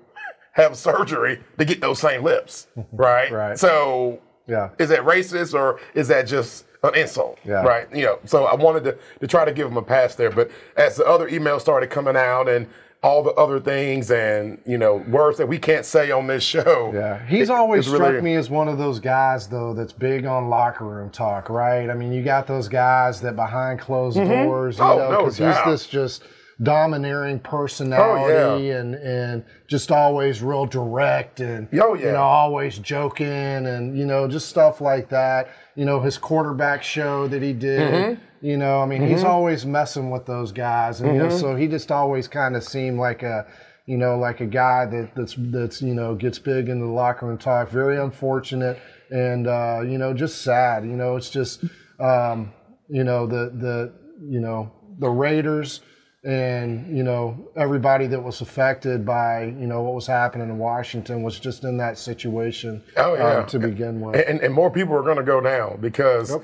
[0.53, 3.31] have surgery to get those same lips, right?
[3.31, 3.59] Right.
[3.59, 4.69] So Yeah.
[4.79, 7.39] is that racist or is that just an insult?
[7.45, 7.63] Yeah.
[7.63, 7.87] Right.
[7.95, 10.31] You know, so I wanted to, to try to give him a pass there.
[10.31, 12.67] But as the other emails started coming out and
[13.03, 16.91] all the other things and, you know, words that we can't say on this show.
[16.91, 20.25] Yeah, he's it- always struck really- me as one of those guys, though, that's big
[20.25, 21.87] on locker room talk, right?
[21.89, 24.45] I mean, you got those guys that behind closed mm-hmm.
[24.45, 26.23] doors, you Oh, know, no because he's this just
[26.63, 32.05] domineering personality and and just always real direct and Oh, yeah.
[32.07, 35.49] you know always joking and you know just stuff like that.
[35.75, 37.93] You know, his quarterback show that he did.
[37.93, 38.21] Mm-hmm.
[38.41, 41.29] You know, I mean, he's always messing with those guys, and Mm-hmm.
[41.29, 43.45] know, so he just always kind of seemed like a
[43.87, 47.25] you know, like a guy that that's that's you know gets big in the locker
[47.27, 47.69] room talk.
[47.69, 48.79] Very unfortunate,
[49.11, 50.85] and uh, you know, just sad.
[50.85, 51.63] You know, it's just
[51.99, 52.53] um,
[52.87, 53.93] you know the the
[54.27, 55.81] you know the Raiders
[56.25, 61.21] and you know everybody that was affected by you know what was happening in Washington
[61.23, 63.37] was just in that situation Oh, yeah.
[63.39, 64.15] um, to begin with.
[64.27, 66.35] And, and more people are going to go down because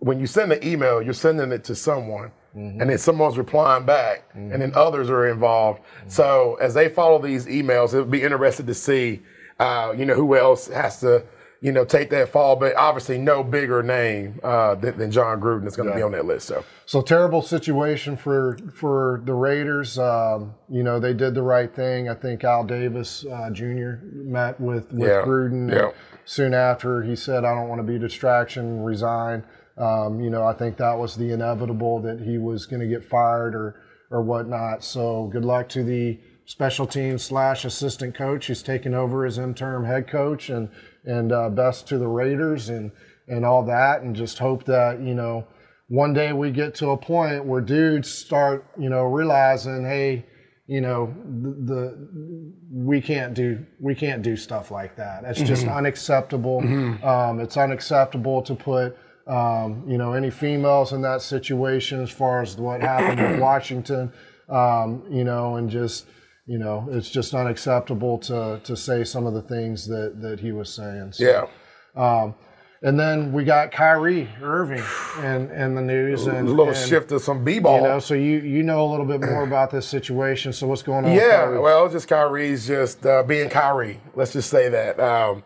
[0.00, 2.80] when you send an email, you're sending it to someone, Mm-hmm.
[2.80, 5.82] and then someone's replying back, and then others are involved.
[6.08, 9.22] So as they follow these emails, it'll be interested to see,
[9.60, 11.22] uh, you know, who else has to,
[11.60, 12.56] you know, take that fall.
[12.56, 16.12] But obviously, no bigger name uh, than, than John Gruden is going to be on
[16.12, 16.46] that list.
[16.48, 19.98] So So terrible situation for for the Raiders.
[19.98, 22.08] Um, you know they did the right thing.
[22.08, 23.92] I think Al Davis uh, Jr.
[24.12, 25.70] met with with Yeah, Gruden.
[25.72, 25.90] yeah.
[26.24, 28.82] Soon after, he said, "I don't want to be a distraction.
[28.82, 29.44] Resign."
[29.76, 33.04] Um, you know, I think that was the inevitable that he was going to get
[33.04, 34.82] fired or or whatnot.
[34.84, 39.84] So good luck to the special teams slash assistant coach who's taken over as interim
[39.84, 40.68] head coach, and
[41.04, 42.92] and uh, best to the Raiders and
[43.28, 45.46] and all that, and just hope that you know
[45.90, 50.24] one day we get to a point where dudes start, you know, realizing, hey,
[50.68, 55.24] you know, the, the we can't do we can't do stuff like that.
[55.24, 56.60] It's just unacceptable.
[57.02, 62.40] Um, it's unacceptable to put um, you know any females in that situation as far
[62.40, 64.12] as what happened with Washington.
[64.48, 66.06] Um, you know, and just
[66.50, 70.50] you know, it's just unacceptable to to say some of the things that that he
[70.50, 71.12] was saying.
[71.12, 71.46] So, yeah,
[71.94, 72.34] um,
[72.82, 74.82] and then we got Kyrie Irving
[75.18, 77.76] in, in the news, and a little and, shift to some b-ball.
[77.76, 80.52] You know, so you you know a little bit more about this situation.
[80.52, 81.12] So what's going on?
[81.12, 84.00] Yeah, well, just Kyrie's just uh, being Kyrie.
[84.16, 84.98] Let's just say that.
[84.98, 85.44] Um,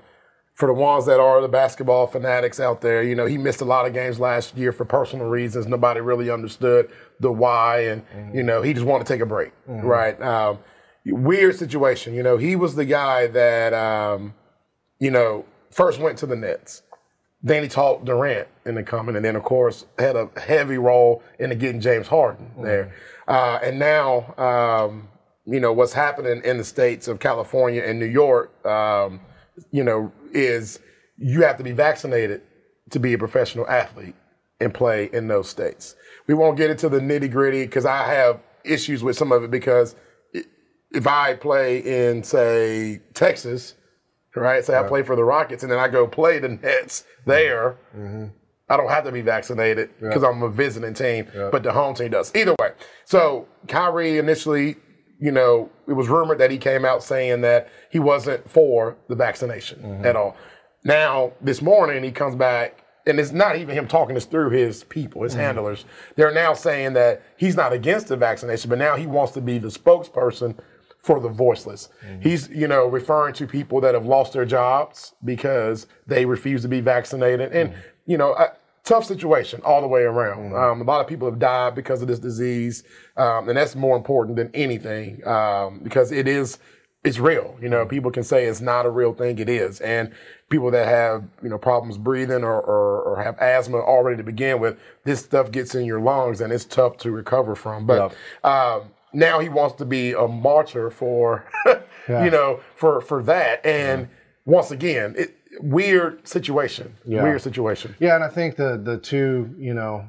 [0.55, 3.65] for the ones that are the basketball fanatics out there, you know, he missed a
[3.65, 5.67] lot of games last year for personal reasons.
[5.67, 6.91] Nobody really understood
[7.21, 10.19] the why, and you know, he just wanted to take a break, right?
[10.23, 10.61] Um,
[11.07, 12.15] weird situation.
[12.15, 14.35] You know, he was the guy that, um,
[14.99, 16.83] you know, first went to the Nets.
[17.43, 21.23] Then he taught Durant in the coming, and then of course had a heavy role
[21.39, 22.95] in getting James Harden there.
[23.29, 25.09] Uh, and now, um,
[25.45, 29.21] you know, what's happening in the states of California and New York, um,
[29.71, 30.81] you know, is
[31.19, 32.41] you have to be vaccinated
[32.91, 34.15] to be a professional athlete
[34.61, 35.97] and play in those states.
[36.27, 39.51] We won't get into the nitty gritty because I have issues with some of it
[39.51, 39.95] because
[40.95, 43.75] if I play in, say, Texas,
[44.35, 44.65] right?
[44.65, 47.31] Say I play for the Rockets and then I go play the Nets mm-hmm.
[47.31, 47.79] there.
[47.97, 48.27] Mm-hmm.
[48.69, 52.11] I don't have to be vaccinated because I'm a visiting team, but the home team
[52.11, 52.35] does.
[52.35, 52.73] Either way.
[53.05, 54.77] So Kyrie initially,
[55.21, 59.15] you know, it was rumored that he came out saying that he wasn't for the
[59.15, 60.07] vaccination mm-hmm.
[60.07, 60.35] at all.
[60.83, 64.85] Now, this morning he comes back and it's not even him talking this through his
[64.85, 65.85] people, his handlers.
[66.17, 69.59] They're now saying that he's not against the vaccination, but now he wants to be
[69.59, 70.59] the spokesperson
[71.05, 71.91] for the voiceless.
[72.23, 76.69] He's, you know, referring to people that have lost their jobs because they refuse to
[76.69, 77.53] be vaccinated.
[77.53, 77.75] And,
[78.07, 80.55] you know, a tough situation all the way around.
[80.57, 82.85] Um, a lot of people have died because of this disease.
[83.19, 86.59] Um, and that's more important than anything um, because it is,
[87.05, 87.55] it's real.
[87.61, 89.39] You know, people can say it's not a real thing.
[89.39, 89.83] It is.
[89.83, 90.11] And
[90.49, 94.59] people that have, you know, problems breathing or, or, or have asthma already to begin
[94.59, 97.85] with, this stuff gets in your lungs and it's tough to recover from.
[97.85, 101.45] But, um, now he wants to be a martyr for,
[102.09, 102.25] Yeah.
[102.25, 103.65] you know, for for that.
[103.65, 104.09] And
[104.45, 106.97] once again, it, weird situation.
[107.07, 107.23] Yeah.
[107.23, 107.95] Weird situation.
[107.99, 110.05] Yeah, and I think the the two, you know,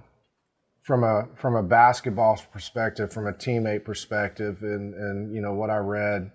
[0.83, 5.69] from a from a basketball perspective, from a teammate perspective, and and you know what
[5.69, 6.31] I read,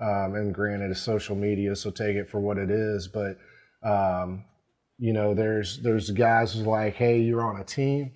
[0.00, 3.08] um, and granted, it's social media, so take it for what it is.
[3.08, 3.36] But
[3.82, 4.44] um,
[4.98, 8.12] you know, there's there's guys who's like, hey, you're on a team,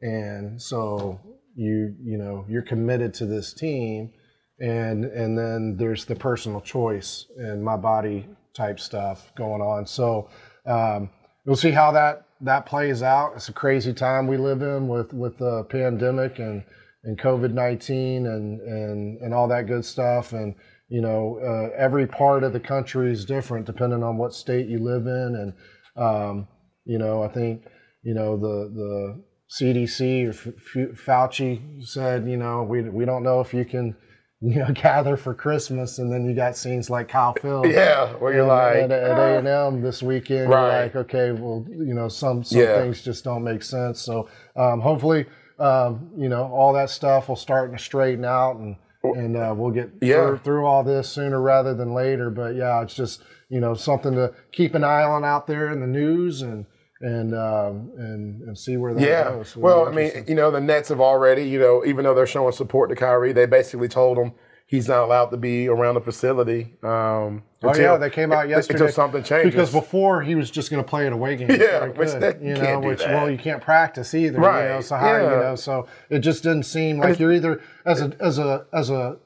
[0.00, 1.20] and so
[1.60, 4.12] you you know you're committed to this team,
[4.60, 9.86] and and then there's the personal choice and my body type stuff going on.
[9.86, 10.30] So
[10.66, 11.10] um,
[11.44, 13.34] we'll see how that that plays out.
[13.36, 16.64] It's a crazy time we live in with with the pandemic and
[17.04, 20.32] and COVID nineteen and and and all that good stuff.
[20.32, 20.54] And
[20.88, 24.78] you know, uh, every part of the country is different depending on what state you
[24.78, 25.36] live in.
[25.36, 26.48] And um,
[26.86, 27.64] you know, I think
[28.02, 33.22] you know the the CDC or F- F- Fauci said, you know, we we don't
[33.22, 33.96] know if you can.
[34.42, 38.32] You know, gather for Christmas, and then you got scenes like Kyle Field Yeah, where
[38.32, 40.48] you're like, at, at "Ah." A and M this weekend.
[40.48, 40.62] Right.
[40.76, 42.80] You're like, okay, well, you know, some some Yeah.
[42.80, 44.00] things just don't make sense.
[44.00, 45.26] So um, hopefully,
[45.58, 49.72] um, you know, all that stuff will start to straighten out, and and uh, we'll
[49.72, 50.28] get Yeah.
[50.28, 52.30] through, through all this sooner rather than later.
[52.30, 55.80] But yeah, it's just you know something to keep an eye on out there in
[55.80, 56.64] the news and
[57.00, 59.24] and um, and and see where that Yeah.
[59.30, 59.56] goes.
[59.56, 62.52] Well, I mean, you know, the Nets have already, you know, even though they're showing
[62.52, 64.32] support to Kyrie, they basically told him
[64.66, 66.74] he's not allowed to be around the facility.
[66.82, 69.50] Um, Oh until- yeah, they came out yesterday until something changes.
[69.50, 71.58] Because before he was just going to play at away games.
[71.58, 73.12] Yeah, very which that- you know, which that.
[73.14, 74.38] well, you can't practice either.
[74.38, 77.60] Right, You know, so how you know, so it just didn't seem like you're either
[77.84, 79.16] as a as a as a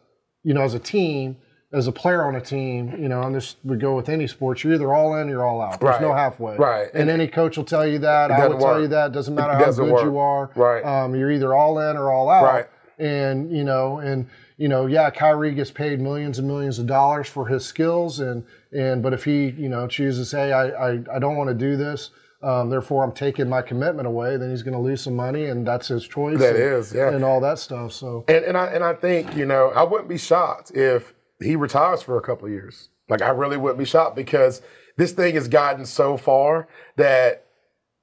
[0.42, 1.36] you know as a team
[1.74, 4.62] as a player on a team, you know, and this would go with any sports.
[4.62, 5.80] You're either all in, or you're all out.
[5.80, 6.56] There's no halfway.
[6.56, 6.88] right.
[6.94, 8.30] And, any coach will tell you that.
[8.30, 9.12] I would tell you that.
[9.12, 10.04] Doesn't matter how good work.
[10.04, 10.50] you are.
[10.54, 10.84] Right.
[10.84, 12.44] Um, you're either all in or all out.
[12.44, 12.66] Right.
[12.98, 17.28] And you know, and you know, yeah, Kyrie gets paid millions and millions of dollars
[17.28, 21.18] for his skills, and and but if he you know chooses, hey, I I, I
[21.18, 22.10] don't want to do this,
[22.44, 25.66] um, therefore I'm taking my commitment away, then he's going to lose some money, and
[25.66, 26.38] that's his choice.
[26.38, 27.10] That and, is, yeah.
[27.10, 27.92] and all that stuff.
[27.92, 31.56] So And and I and I think you know I wouldn't be shocked if he
[31.56, 32.88] retires for a couple of years.
[33.08, 34.62] Like I really wouldn't be shocked because
[34.96, 37.46] this thing has gotten so far that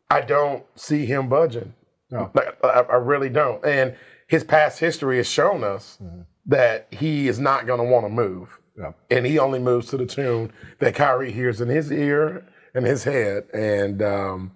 [0.10, 1.74] I don't see him budging.
[2.10, 2.30] No.
[2.34, 3.66] Like, I, I really don't.
[3.66, 3.96] And
[4.28, 5.98] his past history has shown us
[6.46, 8.60] that he is not going to want to move.
[8.78, 8.92] Yeah.
[9.10, 13.04] And he only moves to the tune that Kyrie hears in his ear and his
[13.04, 13.46] head.
[13.54, 14.52] And um,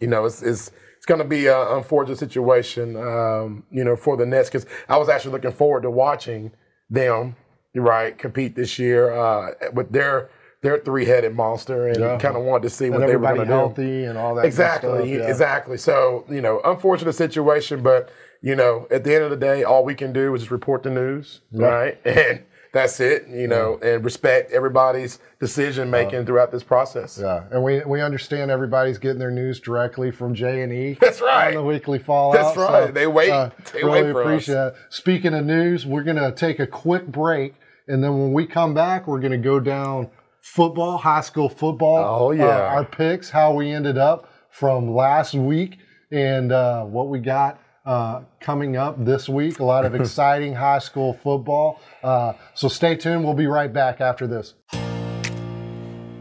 [0.00, 4.16] you know, it's it's it's going to be an unfortunate situation, um, you know, for
[4.16, 6.52] the Nets because I was actually looking forward to watching
[6.88, 7.36] them,
[7.82, 10.30] right, compete this year uh, with their
[10.62, 12.18] their three headed monster, and Yeah.
[12.18, 13.50] kind of wanted to see what and they were going to do.
[13.50, 14.46] healthy and all that.
[14.46, 15.28] Exactly, stuff, yeah.
[15.28, 15.76] exactly.
[15.76, 18.10] So you know, unfortunate situation, but
[18.40, 20.82] you know, at the end of the day, all we can do is just report
[20.82, 21.98] the news, right?
[22.06, 22.40] And
[22.72, 23.28] that's it.
[23.28, 27.18] You know, and respect everybody's decision making throughout this process.
[27.22, 30.94] Yeah, and we we understand everybody's getting their news directly from J and E.
[31.00, 31.48] That's right.
[31.48, 32.34] On the weekly fallout.
[32.42, 32.92] That's right.
[32.92, 33.28] They wait.
[33.72, 34.26] They really wait for us.
[34.26, 34.74] appreciate it.
[34.88, 37.54] Speaking of news, we're gonna take a quick break,
[37.88, 42.22] and then when we come back, we're gonna go down football, high school football.
[42.22, 42.44] Oh, yeah.
[42.44, 45.78] uh, our picks, how we ended up from last week,
[46.10, 47.60] and uh, what we got.
[47.86, 51.78] Uh, coming up this week, a lot of exciting high school football.
[52.02, 53.22] Uh, so stay tuned.
[53.22, 54.54] We'll be right back after this.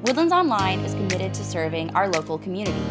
[0.04, 2.84] Woodlands Online is committed to serving our local community.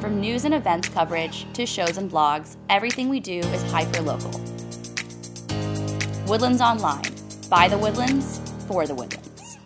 [0.00, 4.32] From news and events coverage to shows and blogs, everything we do is hyper local.
[6.26, 7.04] Woodlands Online.
[7.48, 9.58] By the Woodlands, for the Woodlands.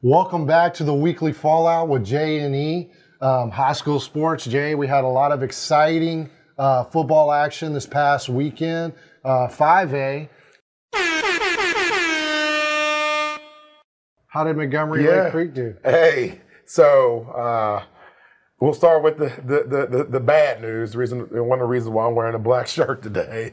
[0.00, 4.44] Welcome back to the weekly fallout with Jay and E um, high school sports.
[4.44, 8.92] Jay, we had a lot of exciting uh, football action this past weekend.
[9.24, 10.28] Uh, 5A.
[14.28, 15.74] How did Montgomery Lake Creek do?
[15.84, 17.82] Hey, so uh,
[18.60, 20.92] we'll start with the, the, the, the, the bad news.
[20.92, 23.52] The reason, one of the reasons why I'm wearing a black shirt today.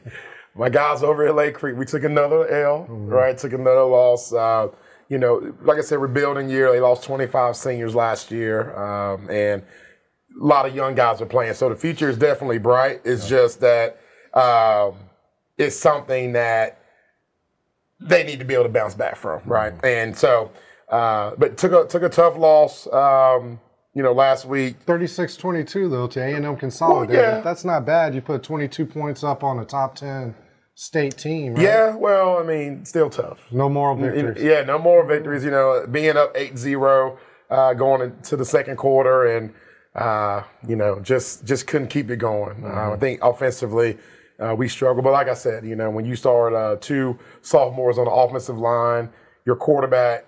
[0.58, 3.38] My guys over at Lake Creek, we took another L, right?
[3.38, 4.34] Took another loss.
[4.34, 4.70] Uh,
[5.10, 6.72] you know, like I said, rebuilding year.
[6.72, 11.54] They lost 25 seniors last year, um, and a lot of young guys are playing.
[11.54, 13.02] So the future is definitely bright.
[13.06, 14.00] It's just that
[14.34, 14.96] um,
[15.58, 16.82] it's something that
[18.00, 19.74] they need to be able to bounce back from, right?
[19.84, 20.52] And so,
[20.90, 23.60] uh, but took a took a tough loss, um,
[23.94, 24.86] you know, last week.
[24.86, 27.22] 36-22 though to A&M Consolidated.
[27.22, 27.42] yeah.
[27.42, 28.14] That's not bad.
[28.14, 30.36] You put 22 points up on a top 10
[30.78, 31.64] state team, right?
[31.64, 33.40] Yeah, well, I mean, still tough.
[33.52, 34.44] No moral victories.
[34.44, 35.44] Yeah, no more victories.
[35.44, 37.18] You know, being up 8-0,
[37.50, 39.54] uh, going into the second quarter, and
[39.96, 42.64] uh, you know, just just couldn't keep it going.
[42.64, 43.98] Uh, I think offensively,
[44.40, 45.02] uh, we struggle.
[45.02, 48.60] But like I said, you know, when you start uh, two sophomores on the offensive
[48.60, 49.10] line,
[49.46, 50.27] your quarterback,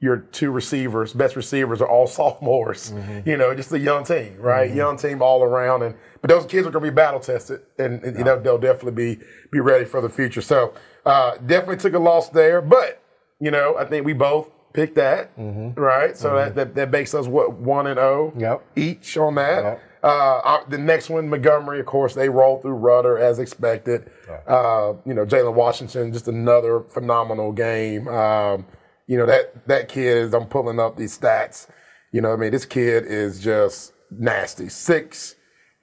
[0.00, 2.90] your two receivers, best receivers are all sophomores.
[2.90, 3.28] Mm-hmm.
[3.28, 4.68] You know, just a young team, right?
[4.68, 4.78] Mm-hmm.
[4.78, 8.02] Young team all around, and but those kids are going to be battle tested, and,
[8.02, 10.42] and you know they'll definitely be be ready for the future.
[10.42, 13.02] So uh, definitely took a loss there, but
[13.40, 15.78] you know I think we both picked that, mm-hmm.
[15.80, 16.16] right?
[16.16, 18.64] So that, that, that makes us what one and zero oh yep.
[18.76, 19.62] each on that.
[19.64, 19.82] Yep.
[20.02, 24.10] Uh, the next one, Montgomery, of course, they rolled through Rudder as expected.
[24.46, 28.08] Uh, you know, Jalen Washington, just another phenomenal game.
[28.08, 28.64] Um,
[29.10, 30.32] you know that that kid is.
[30.32, 31.66] I'm pulling up these stats.
[32.12, 34.68] You know, I mean, this kid is just nasty.
[34.68, 35.34] Six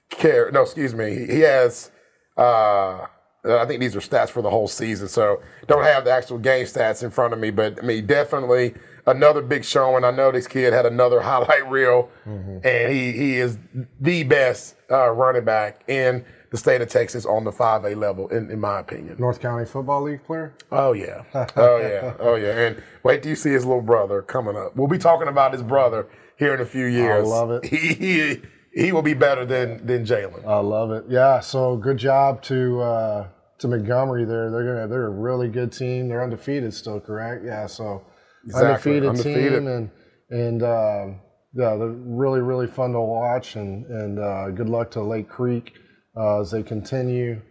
[0.10, 0.50] care.
[0.50, 1.26] No, excuse me.
[1.26, 1.92] He has.
[2.38, 3.06] Uh,
[3.44, 6.66] I think these are stats for the whole season, so don't have the actual game
[6.66, 7.52] stats in front of me.
[7.52, 10.06] But I mean, definitely another big showing.
[10.06, 12.66] I know this kid had another highlight reel, mm-hmm.
[12.66, 13.58] and he he is
[14.00, 18.50] the best uh, running back in the state of Texas on the 5A level, in,
[18.50, 19.18] in my opinion.
[19.20, 20.56] North County Football League player?
[20.72, 21.24] Oh, yeah.
[21.56, 22.14] Oh, yeah.
[22.20, 22.68] Oh, yeah.
[22.68, 24.76] And wait till you see his little brother coming up.
[24.76, 26.08] We'll be talking about his brother
[26.38, 27.26] here in a few years.
[27.26, 27.66] I love it.
[27.66, 28.42] He, he,
[28.74, 30.46] he will be better than, than Jalen.
[30.46, 31.06] I love it.
[31.10, 31.40] Yeah.
[31.42, 33.28] So good job to, uh,
[33.60, 34.52] to Montgomery there.
[34.52, 36.10] They're gonna they're a really good team.
[36.10, 37.44] They're undefeated still, correct?
[37.44, 37.66] Yeah.
[37.66, 38.06] So
[38.46, 38.98] exactly.
[38.98, 39.90] undefeated, undefeated, team and
[40.30, 41.22] and um,
[41.54, 43.56] yeah, they're really really fun to watch.
[43.56, 45.74] And and uh, good luck to Lake Creek
[46.18, 47.42] uh, as they continue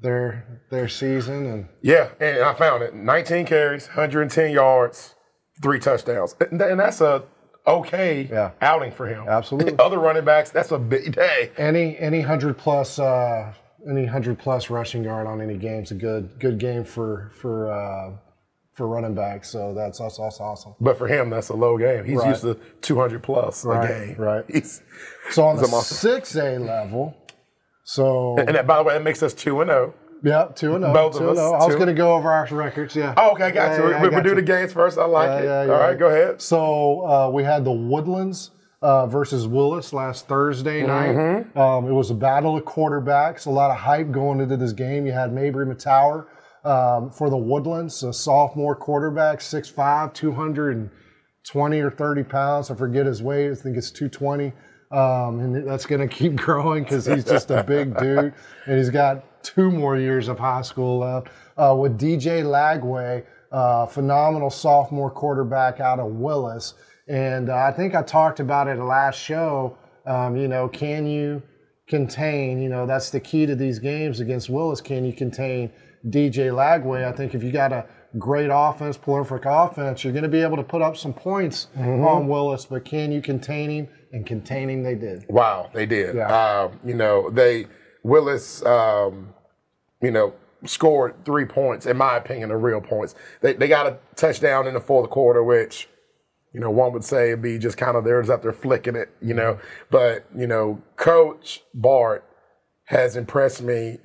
[0.00, 1.46] their their season.
[1.46, 5.14] And yeah, and I found it: 19 carries, 110 yards,
[5.62, 7.24] three touchdowns, and that's a
[7.66, 8.50] okay yeah.
[8.60, 9.28] outing for him.
[9.28, 9.76] Absolutely.
[9.78, 11.50] Other running backs, that's a big day.
[11.56, 13.54] Any any hundred plus uh,
[13.88, 17.72] any hundred plus rushing yard on any game is a good good game for for.
[17.72, 18.16] Uh,
[18.74, 20.74] for running back, so that's, that's that's awesome.
[20.80, 22.06] But for him, that's a low game.
[22.06, 22.30] He's right.
[22.30, 24.16] used to 200 plus right, a game.
[24.16, 24.44] Right.
[24.48, 24.82] He's,
[25.30, 27.14] so on the six A level,
[27.84, 29.94] so and that, by the way, that makes us two and zero.
[29.96, 29.98] Oh.
[30.24, 30.94] Yeah, two and zero.
[30.94, 31.38] Both two of us.
[31.38, 31.54] Oh.
[31.54, 32.94] I was going to go over our records.
[32.94, 33.14] Yeah.
[33.16, 33.90] Oh, okay, got yeah, you.
[33.90, 34.98] Yeah, we, we do the games first.
[34.98, 35.44] I like it.
[35.44, 36.40] Yeah, All right, go ahead.
[36.40, 41.14] So uh, we had the Woodlands uh, versus Willis last Thursday night.
[41.14, 41.58] Mm-hmm.
[41.58, 43.46] Um, it was a battle of quarterbacks.
[43.46, 45.06] A lot of hype going into this game.
[45.06, 46.26] You had Mabry Mettauer
[46.64, 52.70] um, for the Woodlands, a sophomore quarterback, 6'5", 220 or 30 pounds.
[52.70, 53.50] I forget his weight.
[53.50, 54.52] I think it's 220.
[54.92, 58.34] Um, and that's going to keep growing because he's just a big dude,
[58.66, 61.28] and he's got two more years of high school left.
[61.56, 66.74] Uh, with DJ Lagway, uh, phenomenal sophomore quarterback out of Willis,
[67.08, 69.76] and uh, I think I talked about it last show.
[70.06, 71.42] Um, you know, can you
[71.88, 72.60] contain?
[72.60, 74.80] You know, that's the key to these games against Willis.
[74.80, 75.70] Can you contain
[76.06, 77.04] DJ Lagway?
[77.04, 77.86] I think if you got a
[78.18, 82.04] great offense, prolific offense, you're going to be able to put up some points mm-hmm.
[82.04, 83.88] on Willis, but can you contain him?
[84.12, 85.24] and containing they did.
[85.28, 86.16] Wow, they did.
[86.16, 86.28] Yeah.
[86.28, 87.66] Uh, you know, they
[88.02, 89.34] Willis, um,
[90.00, 93.14] you know, scored three points, in my opinion, the real points.
[93.40, 95.88] They they got a touchdown in the fourth quarter, which
[96.52, 99.08] you know, one would say it'd be just kind of theirs out there flicking it,
[99.22, 99.58] you know.
[99.90, 102.28] But, you know, Coach Bart
[102.84, 104.00] has impressed me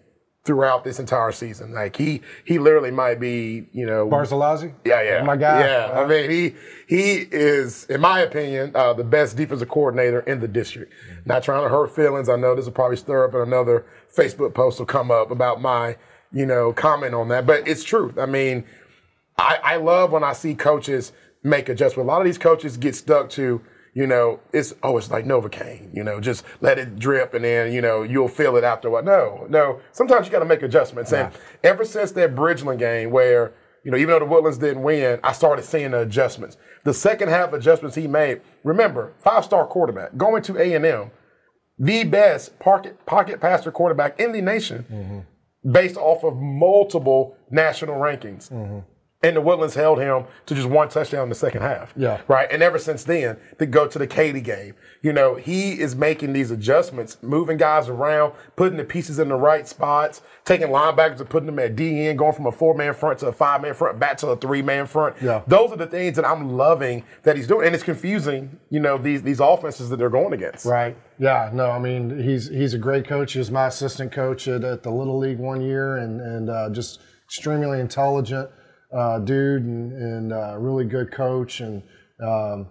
[0.47, 1.73] throughout this entire season.
[1.73, 4.73] Like he he literally might be, you know, Barzalazzi.
[4.85, 5.59] Yeah, yeah, my guy.
[5.59, 6.55] Yeah, I mean he
[6.87, 10.93] he is, in my opinion, uh, the best defensive coordinator in the district.
[10.93, 11.21] Mm-hmm.
[11.25, 12.29] Not trying to hurt feelings.
[12.29, 15.97] I know this will probably stir up another Facebook post will come up about my
[16.31, 18.13] you know comment on that, but it's true.
[18.17, 18.63] I mean,
[19.37, 21.11] I, I love when I see coaches
[21.43, 22.07] make adjustments.
[22.07, 23.61] A lot of these coaches get stuck to
[23.97, 27.73] you know, it's oh, it's like Novocaine, you know, just let it drip and then,
[27.73, 29.01] you know, you'll feel it after a while.
[29.01, 29.81] No, no.
[29.91, 31.11] Sometimes you gotta make adjustments.
[31.13, 31.33] And
[31.63, 35.31] ever since that Bridgeland game where, you know, even though the Woodlands didn't win, I
[35.31, 36.57] started seeing the adjustments.
[36.83, 41.09] The second half adjustments he made, remember, five-star quarterback, going to A&M,
[41.79, 45.71] the best pocket, pocket passer quarterback in the nation, mm-hmm.
[45.71, 48.51] based off of multiple national rankings.
[48.51, 48.79] Mm-hmm.
[49.23, 51.91] And the Woodlands held him to just one touchdown in the second half.
[51.97, 52.21] Yeah.
[52.27, 52.47] Right.
[52.51, 56.33] And ever since then, to go to the Katy game, you know, he is making
[56.33, 61.27] these adjustments, moving guys around, putting the pieces in the right spots, taking linebackers and
[61.27, 63.99] putting them at DN, going from a four man front to a five man front,
[63.99, 65.15] back to a three man front.
[65.19, 65.41] Yeah.
[65.47, 67.65] Those are the things that I'm loving that he's doing.
[67.65, 70.65] And it's confusing, you know, these these offenses that they're going against.
[70.65, 70.95] Right.
[71.17, 71.49] Yeah.
[71.51, 73.33] No, I mean, he's he's a great coach.
[73.33, 76.69] He was my assistant coach at, at the Little League one year and, and uh,
[76.69, 78.49] just extremely intelligent
[78.91, 81.59] uh, dude and, and uh, really good coach.
[81.59, 81.83] And
[82.21, 82.67] um,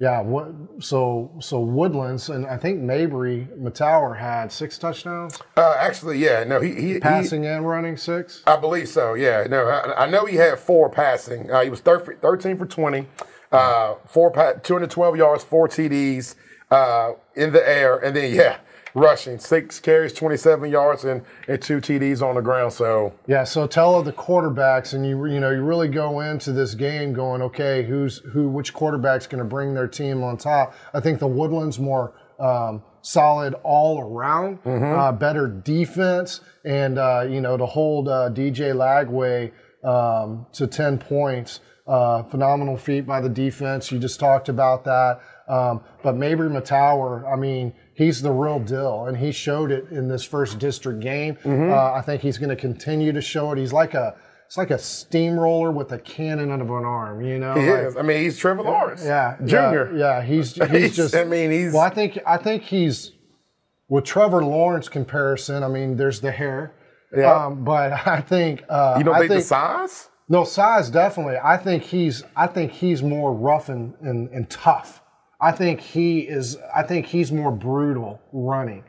[0.00, 0.48] yeah, what,
[0.80, 5.40] so so Woodlands and I think Mabry Mettauer had six touchdowns.
[5.56, 8.42] Uh, actually, yeah, no, he, he passing he, and running six.
[8.46, 9.14] I believe so.
[9.14, 11.50] Yeah, no, I, I know he had four passing.
[11.50, 13.06] Uh, he was thir- thirteen for twenty,
[13.52, 16.34] uh, four pa- two hundred twelve yards, four TDs
[16.70, 18.58] uh, in the air, and then yeah.
[18.96, 22.72] Rushing, six carries, 27 yards, and, and two TDs on the ground.
[22.72, 26.52] So Yeah, so tell of the quarterbacks, and you you know you really go into
[26.52, 30.74] this game going, okay, who's who, which quarterback's going to bring their team on top?
[30.92, 37.40] I think the Woodlands more um, solid all around, uh, better defense, and uh, you
[37.40, 39.50] know to hold uh, DJ Lagway
[39.84, 43.90] um, to ten points, uh, phenomenal feat by the defense.
[43.90, 47.72] You just talked about that, um, but Mabry Mettauer, I mean.
[47.94, 51.38] He's the real deal, and he showed it in this first district game.
[51.44, 53.58] Uh, I think he's going to continue to show it.
[53.58, 54.16] He's like a
[54.46, 57.22] it's like a steamroller with a cannon out of an arm.
[57.22, 57.96] You know, he Like- is.
[57.96, 59.92] I mean, he's Trevor Lawrence, yeah, Junior.
[59.94, 61.14] Yeah, yeah, he's he's He's- just.
[61.16, 63.12] I mean, he's- Well, I think I think he's
[63.88, 65.62] with Trevor Lawrence comparison.
[65.62, 66.74] I mean, there's the hair.
[67.16, 67.46] Yeah.
[67.46, 70.08] Um, but I think uh, You don't I think, think the size?
[70.28, 71.36] no size definitely.
[71.42, 75.00] I think he's I think he's more rough and, and, and tough.
[75.40, 78.84] I think he is I think he's more brutal running.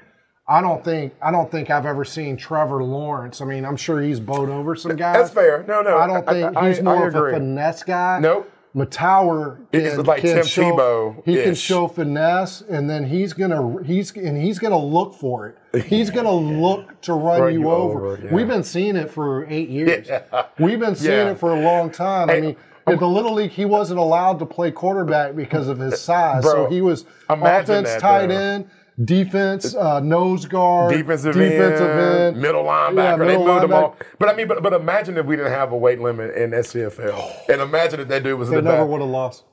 [0.48, 3.42] I don't think I don't think I've ever seen Trevor Lawrence.
[3.42, 5.16] I mean, I'm sure he's bowed over some guys.
[5.16, 5.66] That's fair.
[5.68, 5.98] No, no.
[5.98, 8.20] I don't think I- he's I- more I of a finesse guy.
[8.20, 8.52] Nope.
[8.76, 11.24] Mettauer can, like Tim show, Tebow-ish.
[11.26, 15.84] He can show finesse, and then he's gonna he's and he's gonna look for it.
[15.86, 16.32] He's gonna
[16.62, 18.06] look to run, Run you, you over.
[18.06, 18.34] over, yeah.
[18.34, 20.08] We've been seeing it for eight years.
[20.10, 20.46] Yeah.
[20.60, 21.32] We've been seeing Yeah.
[21.32, 22.30] it for a long time.
[22.30, 22.56] I mean,
[22.88, 26.44] in the little league, he wasn't allowed to play quarterback because of his size.
[26.44, 28.36] so he was offense, that, tight though.
[28.36, 28.70] end,
[29.04, 32.96] defense, uh, nose guard, Defensive, defensive end, end, middle linebacker.
[32.98, 33.84] Yeah, they middle moved them linebacker.
[33.84, 33.98] all.
[34.20, 37.50] But I mean, but, but imagine if we didn't have a weight limit in SCFL,
[37.50, 39.44] and imagine if that dude was They in the never back would have lost.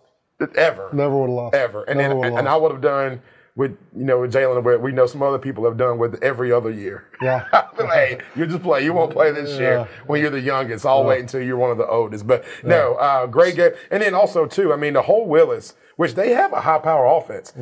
[0.56, 1.54] ever, Never would have lost.
[1.54, 1.82] ever.
[1.84, 3.20] And Never then, and I would have done
[3.54, 6.50] with you know with Jalen what we know some other people have done with every
[6.52, 7.04] other year.
[7.20, 7.46] Yeah.
[7.92, 8.84] Hey, you just play.
[8.84, 10.86] You won't play this year when you're the youngest.
[10.86, 12.26] I'll wait until you're one of the oldest.
[12.26, 13.72] But no, uh, great game.
[13.90, 17.06] And then also too, I mean, the whole Willis, which they have a high power
[17.06, 17.52] offense.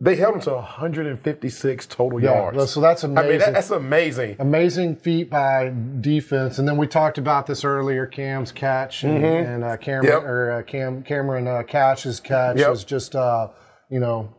[0.00, 2.72] They held them to 156 total Yeah, yards.
[2.72, 3.38] so that's I mean, amazing.
[3.38, 4.36] that, that's amazing.
[4.40, 6.58] amazing feat by defense.
[6.58, 8.06] And then we talked about this earlier.
[8.06, 10.22] Cam's catch and, and uh, Cameron Yep.
[10.24, 12.70] or uh, Cam Cameron uh, Cash's catch Yep.
[12.70, 13.48] was just uh,
[13.88, 14.34] you know.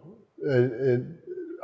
[0.45, 1.01] It, it,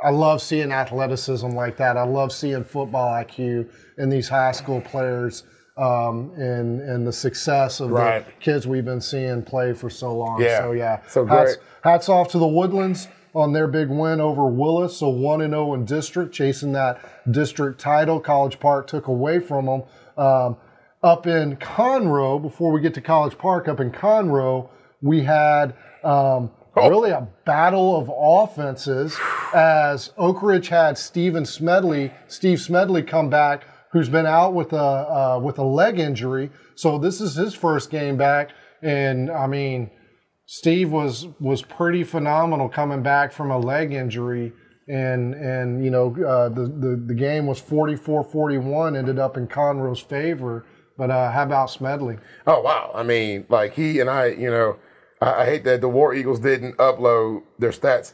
[0.04, 1.96] I love seeing athleticism like that.
[1.96, 5.44] I love seeing football IQ in these high school players
[5.78, 8.26] um, and and the success of Right.
[8.26, 10.42] the kids we've been seeing play for so long.
[10.42, 10.58] Yeah.
[10.60, 11.66] So yeah, So hats, great.
[11.84, 14.96] hats off to the Woodlands on their big win over Willis.
[14.98, 18.20] So one and zero in district, chasing that district title.
[18.20, 19.82] College Park took away from them.
[20.18, 20.56] Um,
[21.02, 24.68] up in Conroe, before we get to College Park, up in Conroe,
[25.00, 25.74] we had
[26.04, 26.88] um, Oh.
[26.88, 29.18] really a battle of offenses
[29.54, 34.76] as Oak Ridge had Steven Smedley, Steve Smedley come back, who's been out with a
[34.76, 36.50] uh, with a leg injury.
[36.74, 38.50] So this is his first game back,
[38.82, 39.90] and I mean.
[40.44, 44.52] Steve was was pretty phenomenal coming back from a leg injury
[44.88, 50.00] and and you know uh, the, the the game was 44-41 ended up in Conroe's
[50.00, 50.66] favor
[50.98, 52.90] but uh, how about Smedley Oh wow!
[52.94, 54.76] I mean, like he and I, you know,
[55.22, 58.12] I, I hate that the War Eagles didn't upload their stats.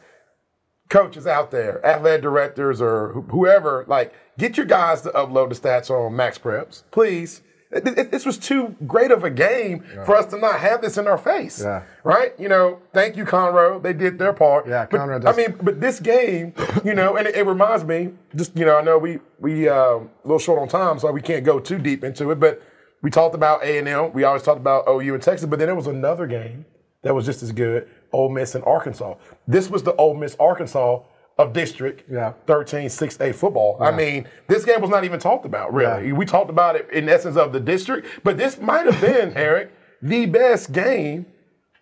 [0.89, 5.55] Coaches out there, athletic directors or wh- whoever, like get your guys to upload the
[5.55, 7.41] stats on Max Preps, please.
[7.71, 10.97] It- it- This was too great of a game for us to not have this
[10.97, 11.83] in our face, Yeah.
[12.03, 12.33] right?
[12.39, 13.79] You know, thank you, Conroe.
[13.79, 14.67] They did their part.
[14.67, 16.53] Yeah, But, Conroe I mean, but this game,
[16.83, 19.75] you know, and it, it reminds me, just you know, I know we we uh,
[19.75, 22.39] a little short on time, so we can't go too deep into it.
[22.39, 22.63] But
[23.03, 24.11] we talked about A and M.
[24.11, 26.65] We always talked about OU and Texas, but then there was another game
[27.03, 29.15] that was just as good: Ole Miss and Arkansas.
[29.47, 31.01] This was the Ole Miss Arkansas
[31.37, 32.33] of District Yeah.
[32.47, 33.77] 13 6A football.
[33.79, 36.07] I mean, this game was not even talked about really.
[36.07, 36.13] Yeah.
[36.13, 39.71] We talked about it in essence of the district, but this might have been Eric
[40.01, 41.25] the best game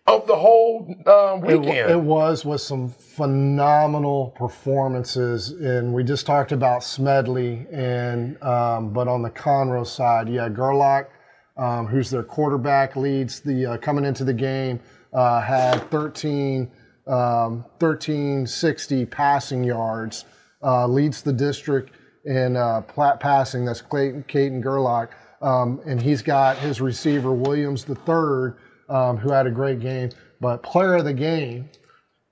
[0.06, 1.90] of the whole um, It, weekend.
[1.92, 9.08] it was with some phenomenal performances, and we just talked about Smedley, and um, but
[9.08, 11.10] on the Conroe side, yeah, Gerlach,
[11.58, 14.80] um, who's their quarterback, leads the uh, coming into the game,
[15.18, 16.72] uh, had 13,
[17.08, 20.26] um, 1360 passing yards,
[20.64, 21.92] uh, leads the district
[22.26, 22.82] in uh,
[23.20, 23.66] passing.
[23.66, 25.10] That's Clayton, Caden Gerlach,
[25.42, 28.58] um, and he's got his receiver Williams third,
[28.90, 30.12] um, who had a great game.
[30.40, 31.72] But player of the game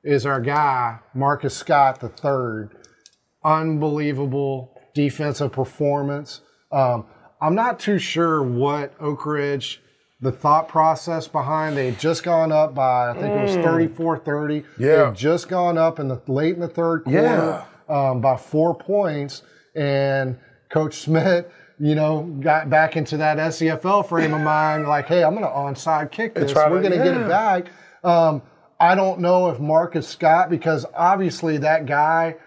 [0.03, 2.77] is our guy Marcus Scott third.
[3.43, 6.41] Unbelievable defensive performance.
[6.71, 7.07] Um,
[7.41, 9.81] I'm not too sure what Oak Ridge,
[10.21, 11.75] the thought process behind.
[11.77, 14.63] They had just gone up by I think it was 34-30.
[14.77, 15.05] They Yeah.
[15.07, 19.43] had just gone up in the late in the third quarter um, by four points,
[19.75, 20.37] and
[20.69, 21.45] Coach Smith.
[21.77, 25.49] You know, got back into that SCFL frame of mind, like, hey, I'm going to
[25.51, 26.53] onside kick this.
[26.53, 27.65] try to- We're going to get it back.
[28.01, 28.41] Um,
[28.79, 32.37] I don't know if Marcus Scott, because obviously that guy,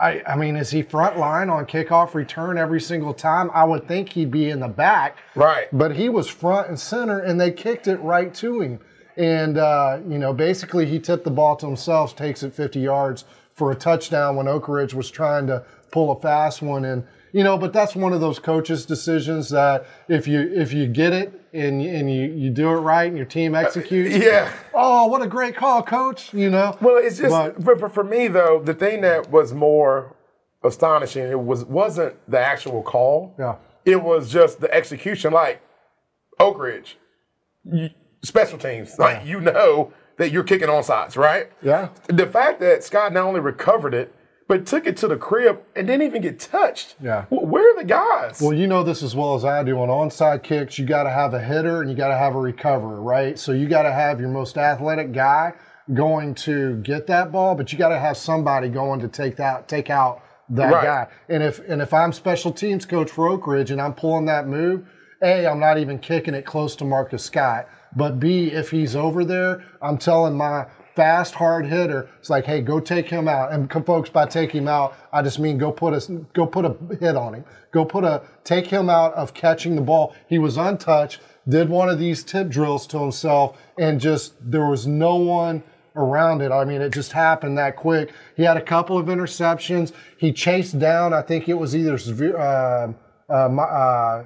[0.00, 3.50] I, I mean, is he front line on kickoff return every single time?
[3.52, 5.18] I would think he'd be in the back.
[5.34, 5.68] Right.
[5.72, 8.80] But he was front and center, and they kicked it right to him.
[9.16, 13.24] And, uh, you know, basically he tipped the ball to himself, takes it 50 yards
[13.52, 16.86] for a touchdown when Oak Ridge was trying to pull a fast one.
[16.86, 20.86] And, you know, but that's one of those coaches' decisions that if you if you
[20.86, 24.52] get it and, and you, you do it right and your team uh, executes, Yeah.
[24.74, 26.76] oh, what a great call, coach, you know.
[26.80, 28.60] Well, it's just But- for, for, me though.
[28.64, 30.14] The thing that was more
[30.62, 33.34] astonishing it was wasn't the actual call.
[33.38, 33.56] Yeah.
[33.84, 35.32] It was just the execution.
[35.32, 35.62] Like
[36.38, 36.98] Oak Ridge,
[37.64, 37.90] you,
[38.22, 38.98] special teams.
[38.98, 41.50] Like you know that you're kicking on sides, right?
[41.62, 41.88] Yeah.
[42.08, 44.14] The fact that Scott not only recovered it,
[44.50, 46.96] but took it to the crib and didn't even get touched.
[47.00, 47.26] Yeah.
[47.26, 48.40] Wh- Where are the guys?
[48.42, 49.78] Well, you know this as well as I do.
[49.78, 52.40] On onside kicks, you got to have a hitter and you got to have a
[52.40, 53.38] recoverer, right?
[53.38, 55.52] So you got to have your most athletic guy
[55.94, 59.68] going to get that ball, but you got to have somebody going to take that
[59.68, 60.82] take out that Right.
[60.84, 61.06] guy.
[61.28, 64.48] And if and if I'm special teams coach for Oak Ridge and I'm pulling that
[64.48, 64.84] move,
[65.22, 67.68] a I'm not even kicking it close to Marcus Scott.
[67.94, 70.66] But B, if he's over there, I'm telling my
[71.00, 73.52] fast, hard hitter, it's like, hey, go take him out.
[73.52, 76.76] And folks, by take him out, I just mean go put a go put a
[77.00, 77.44] hit on him.
[77.72, 80.14] Go put a take him out of catching the ball.
[80.28, 81.20] He was untouched.
[81.48, 85.62] Did one of these tip drills to himself, and just there was no one
[85.96, 86.52] around it.
[86.52, 88.12] I mean, it just happened that quick.
[88.36, 89.92] He had a couple of interceptions.
[90.18, 91.14] He chased down.
[91.14, 91.96] I think it was either
[92.38, 92.92] uh,
[93.30, 94.24] uh, uh,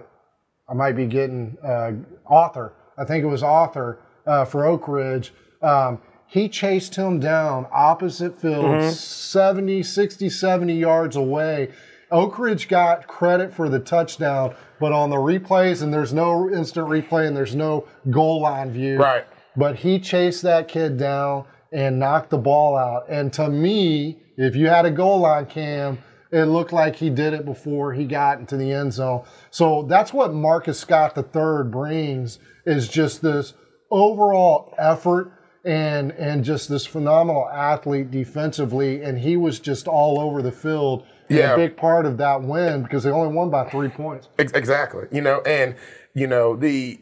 [0.69, 1.93] I might be getting uh,
[2.29, 2.75] author.
[2.99, 5.33] I think it was author uh, for Oak Ridge.
[5.63, 6.01] Um,
[6.35, 8.91] he chased him down opposite field, mm-hmm.
[8.91, 11.71] 70, 60, 70 yards away.
[12.11, 16.89] Oak Ridge got credit for the touchdown, but on the replays, and there's no instant
[16.89, 18.97] replay and there's no goal line view.
[18.97, 19.25] Right.
[19.57, 23.09] But he chased that kid down and knocked the ball out.
[23.09, 25.99] And to me, if you had a goal line cam,
[26.33, 29.25] it looked like he did it before he got into the end zone.
[29.53, 33.55] So that's what Marcus Scott III brings is just this
[33.89, 35.31] overall effort
[35.65, 39.03] and and just this phenomenal athlete defensively.
[39.03, 41.05] And he was just all over the field.
[41.29, 41.55] And Yeah.
[41.55, 44.29] a big part of that win because they only won by three points.
[44.39, 45.07] Exactly.
[45.11, 45.75] You know, and
[46.15, 47.01] you know the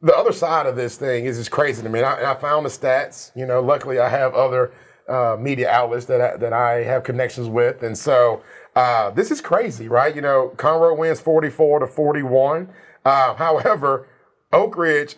[0.00, 2.00] the other side of this thing is just crazy to me.
[2.00, 3.30] And I, I found the stats.
[3.36, 4.72] You know, luckily I have other
[5.08, 8.42] uh, media outlets that I, that I have connections with, and so
[8.74, 10.14] uh, this is crazy, right?
[10.14, 12.68] You know, Conroe wins forty four to forty one.
[13.04, 14.08] Uh, however,
[14.52, 15.16] Oak Ridge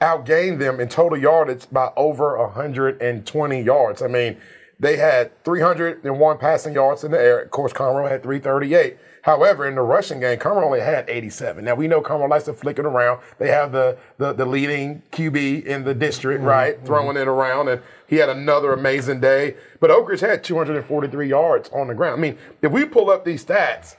[0.00, 4.02] outgained them in total yardage by over 120 yards.
[4.02, 4.36] I mean,
[4.78, 7.40] they had 301 passing yards in the air.
[7.40, 8.98] Of course, Conroe had 338.
[9.22, 11.64] However, in the rushing game, Conroe only had 87.
[11.64, 13.20] Now we know Conroe likes to flick it around.
[13.38, 16.48] They have the the, the leading QB in the district, mm-hmm.
[16.48, 16.86] right, mm-hmm.
[16.86, 19.56] throwing it around, and he had another amazing day.
[19.80, 22.18] But Oak Ridge had 243 yards on the ground.
[22.18, 23.96] I mean, if we pull up these stats,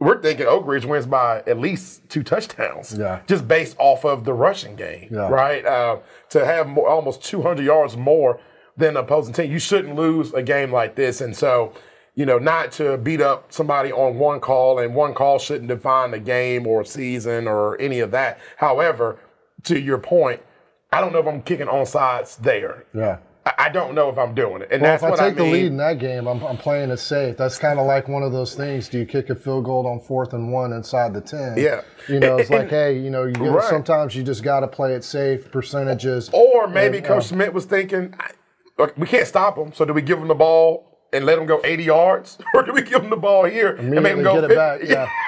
[0.00, 2.96] we're thinking Oak Ridge wins by at least two touchdowns.
[2.98, 3.20] Yeah.
[3.26, 5.28] Just based off of the rushing game, Yeah.
[5.28, 5.64] right?
[5.64, 5.98] Uh,
[6.30, 8.40] to have more, almost 200 yards more
[8.76, 11.20] than the opposing team, you shouldn't lose a game like this.
[11.20, 11.72] And so,
[12.14, 16.10] you know, not to beat up somebody on one call, and one call shouldn't define
[16.12, 18.38] the game or season or any of that.
[18.56, 19.18] However,
[19.64, 20.40] to your point,
[20.92, 22.84] I don't know if I'm kicking on sides there.
[22.94, 23.18] Yeah.
[23.46, 24.68] I, don't know if I'm doing it.
[24.70, 25.52] And Well, that's if I take I take the mean.
[25.52, 27.36] lead in that game, I'm, I'm playing it safe.
[27.36, 28.88] That's kind of like one of those things.
[28.88, 31.56] Do you kick a field goal on fourth and one inside the ten?
[31.56, 31.80] Yeah.
[32.08, 33.64] You know, it's And- like, hey, you know, you Right.
[33.68, 35.50] sometimes you just got to play it safe.
[35.50, 36.28] Percentages.
[36.32, 38.14] Or maybe And, Coach uh, Smith was thinking,
[38.78, 39.72] look, we can't stop them.
[39.72, 42.72] So do we give them the ball and let them go 80 yards, or do
[42.72, 44.80] we give them the ball here and make them go get it back.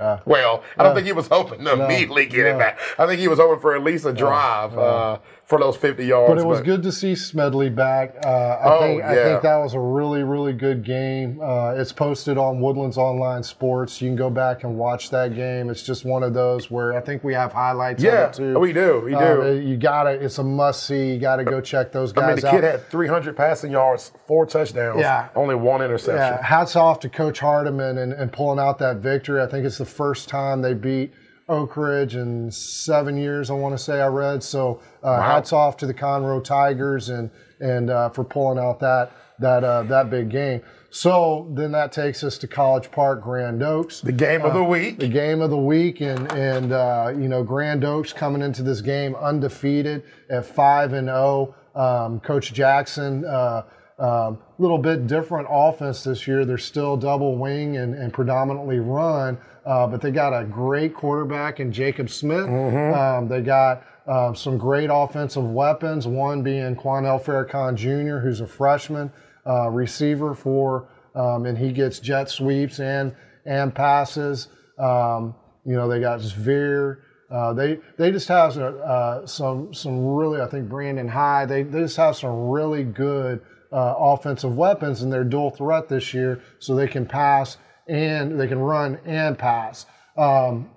[0.00, 0.20] Yeah.
[0.26, 2.56] Well, I don't think he was hoping to immediately get no.
[2.56, 2.78] it back.
[2.98, 6.30] I think he was hoping for at least a drive uh, for those 50 yards.
[6.32, 8.14] But it was good to see Smedley back.
[8.24, 11.38] Uh, I, Oh, think, I think that was a really, really good game.
[11.38, 14.00] Uh, it's posted on Woodlands Online Sports.
[14.00, 15.68] You can go back and watch that game.
[15.68, 18.58] It's just one of those where I think we have highlights Yeah, of it too.
[18.58, 19.16] we do, we do.
[19.18, 20.10] Uh, you got to.
[20.12, 21.12] It's a must see.
[21.12, 22.50] You got to go check those guys I mean, the out.
[22.52, 25.28] kid had 300 passing yards, four touchdowns, Yeah.
[25.36, 26.16] only one interception.
[26.16, 29.42] Yeah, hats off to Coach Hardiman and, and pulling out that victory.
[29.42, 31.12] I think it's the first time they beat
[31.48, 33.50] Oak Ridge in seven years.
[33.50, 34.42] I want to say I read.
[34.42, 37.30] So uh, hats off to the Conroe Tigers and
[37.60, 40.62] and uh, for pulling out that that uh, that big game.
[40.90, 44.00] So then that takes us to College Park Grand Oaks.
[44.00, 45.00] The game of the week.
[45.00, 48.80] the game of the week, and and uh, you know Grand Oaks coming into this
[48.80, 51.54] game undefeated at five and zero.
[51.74, 53.64] Um, Coach Jackson, a
[53.98, 56.44] um, little bit different offense this year.
[56.44, 61.60] They're still double wing and, and predominantly run, uh, but they got a great quarterback
[61.60, 62.48] in Jacob Smith.
[62.94, 66.06] Um, they got um, some great offensive weapons.
[66.06, 69.12] One being Quanell Farrakhan Jr., who's a freshman
[69.46, 73.14] uh, receiver for um, and he gets jet sweeps and
[73.44, 74.48] and passes.
[74.78, 75.34] Um,
[75.64, 76.98] you know, they got Zveer.
[77.30, 81.46] Uh, they they just have uh, some some really I think Brandon High.
[81.46, 83.40] They they just have some really good
[83.74, 87.58] uh, offensive weapons and they're dual threat this year, so they can pass
[87.88, 89.86] and they can run and pass.
[90.16, 90.70] Um,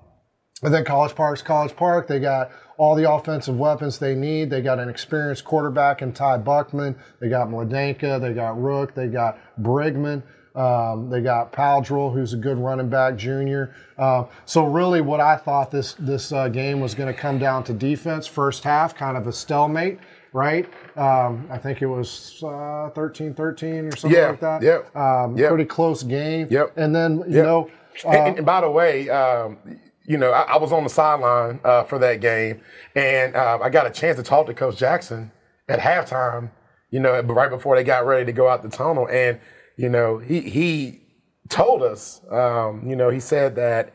[0.62, 2.08] then College Park's College Park.
[2.08, 4.50] They got all the offensive weapons they need.
[4.50, 6.96] They got an experienced quarterback in Ty Buckman.
[7.22, 8.20] They got Mladenka.
[8.20, 8.96] They got Rook.
[8.96, 10.24] They got Brigman.
[10.56, 13.76] Um, they got Paldrell, who's a good running back, junior.
[13.96, 17.64] Uh, so really, what I thought this this uh, game was going to come down
[17.66, 18.26] to defense.
[18.26, 20.00] First half, kind of a stalemate,
[20.34, 20.68] right?
[20.98, 24.62] Um, I think it was uh, 13-13 or something Yeah, like that.
[24.64, 25.50] yep, Um, yep.
[25.50, 26.48] Pretty close game.
[26.50, 26.74] Yep.
[26.76, 27.46] And then you Yep.
[27.46, 27.70] know.
[28.06, 29.58] uh, and, and by the way, um,
[30.06, 32.62] you know, I, I was on the sideline uh, for that game,
[32.96, 35.32] and uh, I got a chance to talk to Coach Jackson
[35.70, 36.50] at halftime.
[36.90, 39.40] You know, right before they got ready to go out the tunnel, and
[39.76, 41.02] you know, he he
[41.50, 43.92] told us, um, you know, he said that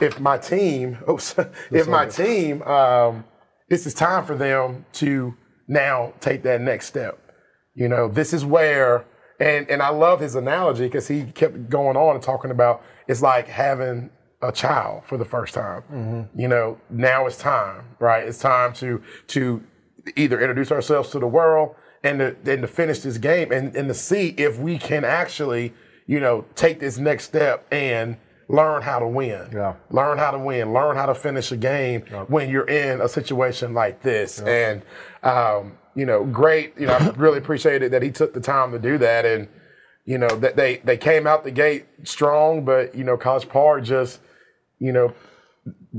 [0.00, 1.34] if my team, oops,
[1.70, 3.24] if my team, um,
[3.68, 5.34] this is time for them to
[5.70, 7.18] now take that next step.
[7.74, 9.06] You know, this is where,
[9.38, 13.22] and and I love his analogy because he kept going on and talking about it's
[13.22, 14.10] like having
[14.42, 15.82] a child for the first time.
[15.82, 16.40] Mm-hmm.
[16.40, 18.26] You know, now it's time, right?
[18.26, 19.62] It's time to to
[20.16, 23.86] either introduce ourselves to the world and to, and to finish this game and, and
[23.88, 25.72] to see if we can actually,
[26.06, 28.16] you know, take this next step and
[28.48, 29.48] learn how to win.
[29.52, 29.74] Yeah.
[29.90, 30.72] Learn how to win.
[30.72, 34.40] Learn how to finish a game when you're in a situation like this.
[34.40, 34.82] And
[35.22, 36.74] um, you know, great.
[36.78, 39.24] You know, I really appreciated that he took the time to do that.
[39.26, 39.48] And
[40.04, 43.84] you know, that they they came out the gate strong, but you know, College Park
[43.84, 44.20] just
[44.78, 45.14] you know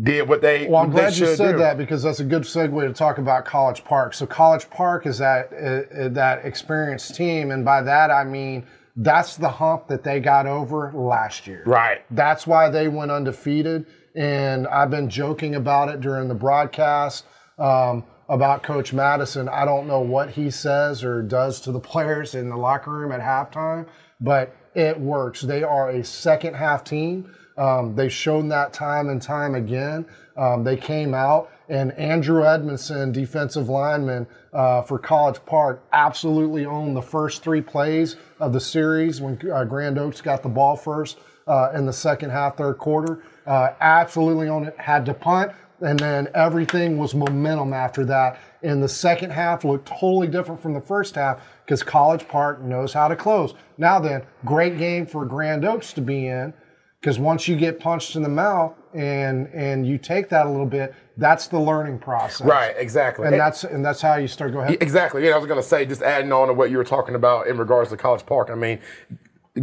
[0.02, 1.58] did what they Well, I'm glad you said do.
[1.60, 4.14] that because that's a good segue to talk about College Park.
[4.14, 8.66] So College Park is that uh, uh, that experienced team, and by that I mean
[8.96, 11.64] that's the hump that they got over last year.
[11.66, 12.04] Right.
[12.12, 17.26] That's why they went undefeated, and I've been joking about it during the broadcast
[17.58, 19.50] um, about Coach Madison.
[19.50, 23.12] I don't know what he says or does to the players in the locker room
[23.12, 23.86] at halftime,
[24.22, 25.42] but it works.
[25.42, 27.36] They are a second half team.
[27.58, 30.06] Um, they've shown that time and time again.
[30.38, 36.96] Um, they came out, and Andrew Edmondson, defensive lineman uh, for College Park, absolutely owned
[36.96, 41.18] the first three plays of the series when uh, Grand Oaks got the ball first
[41.48, 43.22] uh, in the second half, third quarter.
[43.46, 45.52] Uh, absolutely owned it, had to punt,
[45.82, 48.40] and then everything was momentum after that.
[48.64, 52.94] And the second half looked totally different from the first half because College Park knows
[52.94, 53.54] how to close.
[53.78, 56.54] Now then, great game for Grand Oaks to be in
[57.02, 60.68] because once you get punched in the mouth and and you take that a little
[60.68, 62.46] bit, that's the learning process.
[62.46, 63.28] Right, exactly.
[63.28, 64.54] And that's and that's how you start.
[64.54, 64.78] Go ahead.
[64.82, 65.26] Exactly.
[65.26, 67.48] Yeah, I was going to say, just adding on to what you were talking about
[67.48, 68.50] in regards to College Park.
[68.52, 68.80] I mean,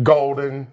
[0.02, 0.66] Golden,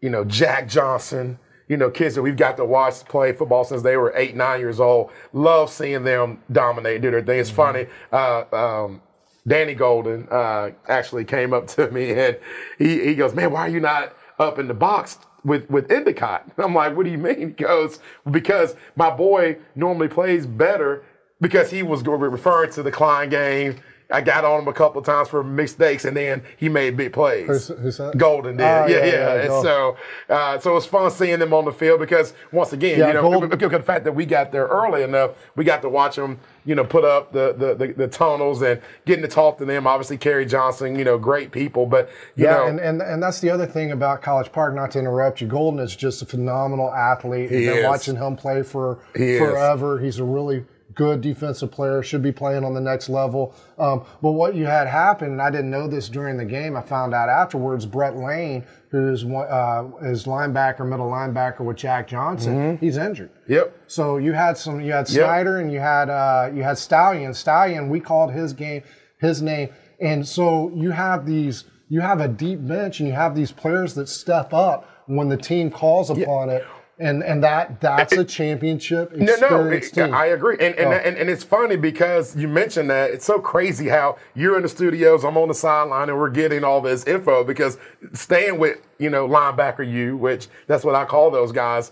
[0.00, 1.38] you know, Jack Johnson,
[1.68, 4.60] you know, kids that we've got to watch play football since they were eight, nine
[4.60, 5.10] years old.
[5.32, 7.40] Love seeing them dominate, do their thing.
[7.40, 7.86] It's funny.
[8.12, 9.00] Uh, um,
[9.46, 12.38] Danny Golden uh, actually came up to me and
[12.78, 16.44] he, he goes, "Man, why are you not up in the box with with Endicott?"
[16.44, 18.00] And I'm like, "What do you mean?" He goes,
[18.30, 21.04] "Because my boy normally plays better
[21.40, 23.76] because he was referring to the Klein game."
[24.14, 27.12] I got on him a couple of times for mistakes, and then he made big
[27.12, 27.46] plays.
[27.48, 28.16] Who's- who's that?
[28.16, 29.34] Golden did, Oh, yeah, yeah, yeah.
[29.34, 29.96] yeah, And so,
[30.30, 33.22] uh, so it's fun seeing them on the field because once again, Yeah, you know,
[33.22, 36.38] Golden- because the fact that we got there early enough, we got to watch them,
[36.64, 39.86] you know, put up the the, the, the tunnels and getting to talk to them.
[39.86, 43.40] Obviously, Kerry Johnson, you know, great people, but you yeah, know, and, and and that's
[43.40, 44.74] the other thing about College Park.
[44.74, 47.50] Not to interrupt you, Golden is just a phenomenal athlete.
[47.50, 47.84] He is.
[47.84, 49.40] watching him play for He is.
[49.40, 49.98] forever.
[49.98, 52.02] He's a really good defensive player.
[52.02, 53.54] Should be playing on the next level.
[53.78, 56.76] Um, but what you had happen, and I didn't know this during the game.
[56.76, 57.86] I found out afterwards.
[57.86, 62.84] Brett Lane, who's uh, is linebacker, middle linebacker with Jack Johnson, Mm-hmm.
[62.84, 63.30] he's injured.
[63.48, 65.24] yep, So you had some, you had Yep.
[65.24, 67.34] Snyder and you had uh, you had Stallion.
[67.34, 68.82] Stallion, we called his game
[69.18, 69.70] his name,
[70.00, 73.94] and so you have these, you have a deep bench, and you have these players
[73.94, 76.64] that step up when the team calls upon it,
[76.98, 79.96] and and that that's a championship No, no, it-.
[79.98, 80.96] I agree, and and, Oh.
[80.96, 84.68] and and it's funny because you mentioned that it's so crazy how you're in the
[84.68, 87.78] studios, I'm on the sideline, and we're getting all this info because
[88.12, 91.90] staying with you know linebacker you, which that's what I call those guys.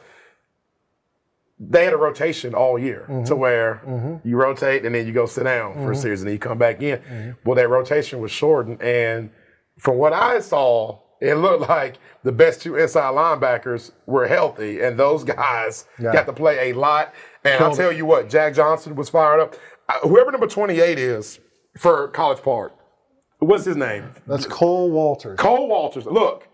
[1.64, 3.24] They had a rotation all year Mm-hmm.
[3.24, 6.32] to where you rotate and then you go sit down for a series and then
[6.34, 6.98] you come back in.
[6.98, 7.30] Mm-hmm.
[7.44, 9.30] Well, that rotation was shortened, and
[9.78, 14.98] from what I saw, it looked like the best two inside linebackers were healthy, and
[14.98, 16.12] those guys Yeah.
[16.12, 17.14] got to play a lot.
[17.44, 19.54] And I'll tell you what, Jack Johnson was fired up.
[19.88, 21.38] Uh, whoever number 28 is
[21.78, 22.72] for College Park,
[23.38, 24.10] what's his name?
[24.26, 25.38] That's Cole Walters.
[25.38, 26.06] Cole Walters.
[26.06, 26.48] Look,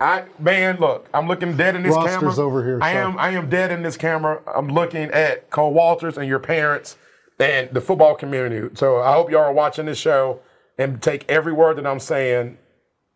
[0.00, 2.36] I man, look, I'm looking dead in this Roster's camera.
[2.36, 4.40] over here, I am I am dead in this camera.
[4.54, 6.96] I'm looking at Cole Walters and your parents
[7.38, 8.68] and the football community.
[8.74, 10.40] So I hope y'all are watching this show
[10.78, 12.58] and take every word that I'm saying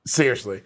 [0.07, 0.63] seriously.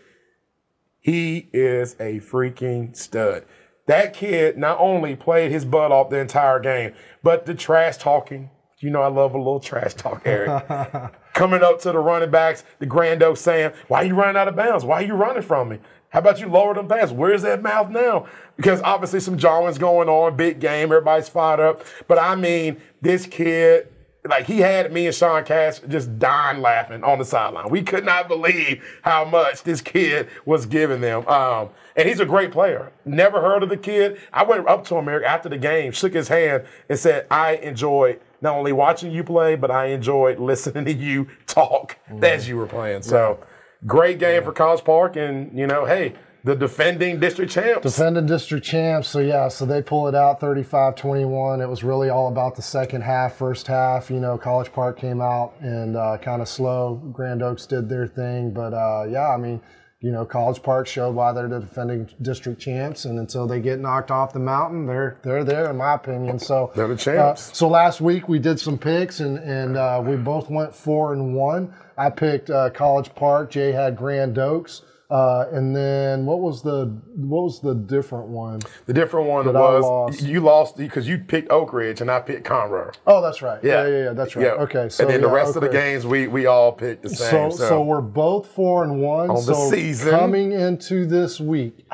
[1.02, 3.44] He is a freaking stud.
[3.86, 6.94] That kid not only played his butt off the entire game,
[7.24, 8.50] but the trash talking.
[8.78, 10.64] You know, I love a little trash talk, Eric.
[11.34, 14.48] Coming up to the running backs, the Grand Oak saying, Why are you running out
[14.48, 14.84] of bounds?
[14.84, 15.78] Why are you running from me?
[16.10, 17.10] How about you lower them pants?
[17.10, 18.26] Where's that mouth now?
[18.56, 21.84] Because obviously some jawing's going on, big game, everybody's fired up.
[22.06, 23.88] But I mean, this kid,
[24.28, 27.68] like he had me and Sean Cash just dying laughing on the sideline.
[27.70, 31.26] We could not believe how much this kid was giving them.
[31.26, 32.92] Um, and he's a great player.
[33.04, 34.20] Never heard of the kid.
[34.32, 37.56] I went up to him Eric, after the game, shook his hand, and said, I
[37.56, 42.56] enjoyed not only watching you play, but I enjoyed listening to you talk as you
[42.56, 43.02] were playing.
[43.02, 43.38] So
[43.86, 45.16] great game for College Park.
[45.16, 46.14] And, you know, hey,
[46.44, 47.82] the defending district champs.
[47.82, 49.08] Defending district champs.
[49.08, 51.60] So, yeah, so they pull it out 35 21.
[51.60, 54.10] It was really all about the second half, first half.
[54.10, 56.96] You know, College Park came out and uh, kind of slow.
[57.12, 58.52] Grand Oaks did their thing.
[58.52, 59.60] But, uh, yeah, I mean,
[60.00, 63.78] you know, College Park showed why they're the defending district champs, and until they get
[63.78, 66.40] knocked off the mountain, they're they're there, in my opinion.
[66.40, 67.50] So They're the champs.
[67.50, 71.12] Uh, so last week we did some picks, and and uh, we both went four
[71.12, 71.72] and one.
[71.96, 73.52] I picked uh, College Park.
[73.52, 74.82] Jay had Grand Oaks.
[75.12, 76.86] Uh, and then what was the
[77.16, 78.60] what was the different one?
[78.86, 80.22] The different one was lost.
[80.22, 82.94] you lost because you picked Oak Ridge and I picked Conroe.
[83.06, 83.62] Oh, that's right.
[83.62, 84.12] Yeah, yeah, yeah.
[84.14, 84.46] that's right.
[84.46, 84.52] Yeah.
[84.52, 87.10] Okay, so and then the yeah, rest of the games we we all picked the
[87.10, 87.50] So, same.
[87.52, 89.28] so So, we're both four and one.
[89.28, 90.10] On the season.
[90.10, 91.86] coming into this week,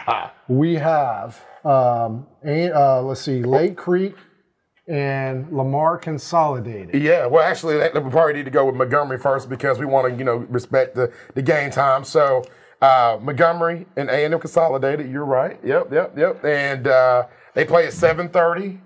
[0.47, 4.15] we have um, a- uh, let's see, Lake Creek
[4.87, 7.03] and Lamar Consolidated.
[7.03, 10.09] yeah, well, actually, that, we probably need to go with Montgomery first because we want
[10.11, 12.05] to, you know, respect the, the game time.
[12.05, 12.45] So
[12.81, 15.11] uh, Montgomery and A and M Consolidated.
[15.11, 15.59] You're right.
[15.65, 16.45] Yep, yep, yep.
[16.45, 18.79] And uh, they play at 7:30.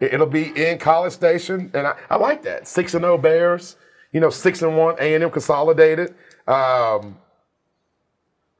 [0.00, 2.68] It- It'll be in College Station, and I, I like that.
[2.68, 3.76] Six and zero Bears.
[4.12, 6.10] You know, six and one A and M Consolidated.
[6.46, 7.18] Um,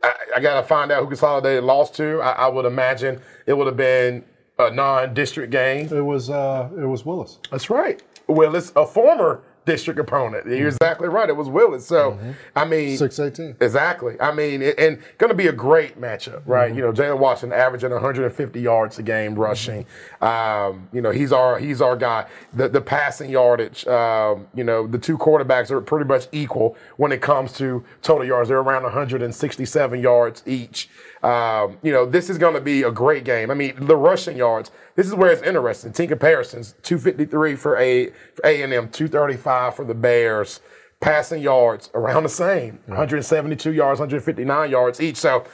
[0.03, 2.21] I, I got to find out who Consolidated lost to.
[2.21, 4.25] I, I would imagine it would have been
[4.59, 5.87] a non-district game.
[5.93, 7.39] It was uh, it was Willis.
[7.51, 8.03] That's right.
[8.27, 10.47] Willis, a former district opponent.
[10.47, 11.29] You're exactly right.
[11.29, 11.87] It was Willis.
[11.87, 12.19] So,
[12.57, 13.55] I mean, Six eighteen.
[13.61, 14.19] Exactly.
[14.19, 16.75] I mean, it, and going to be a great matchup, right?
[16.75, 19.85] You know, Jalen Watson averaging 150 yards a game rushing.
[20.23, 22.27] Um, you know, he's our he's our guy.
[22.55, 23.87] The the passing yardage.
[23.87, 28.27] Um, you know, the two quarterbacks are pretty much equal when it comes to total
[28.27, 28.49] yards.
[28.49, 30.89] They're around 167 yards each.
[31.23, 33.51] Um, you know, this is going to be a great game.
[33.51, 34.71] I mean, the rushing yards.
[34.95, 35.93] This is where it's interesting.
[35.93, 40.61] Team comparisons: 253 for a for A and M, 235 for the Bears
[41.01, 45.45] passing yards around the same 172 yards 159 yards each so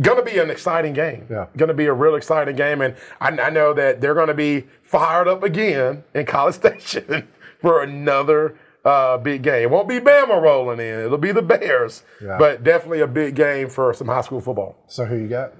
[0.00, 1.44] gonna be an exciting game Yeah.
[1.58, 5.28] gonna be a real exciting game and i, I know that they're gonna be fired
[5.28, 7.28] up again in college station
[7.60, 12.02] for another uh, big game it won't be bama rolling in it'll be the bears
[12.20, 12.36] Yeah.
[12.38, 15.52] but definitely a big game for some high school football So who you got?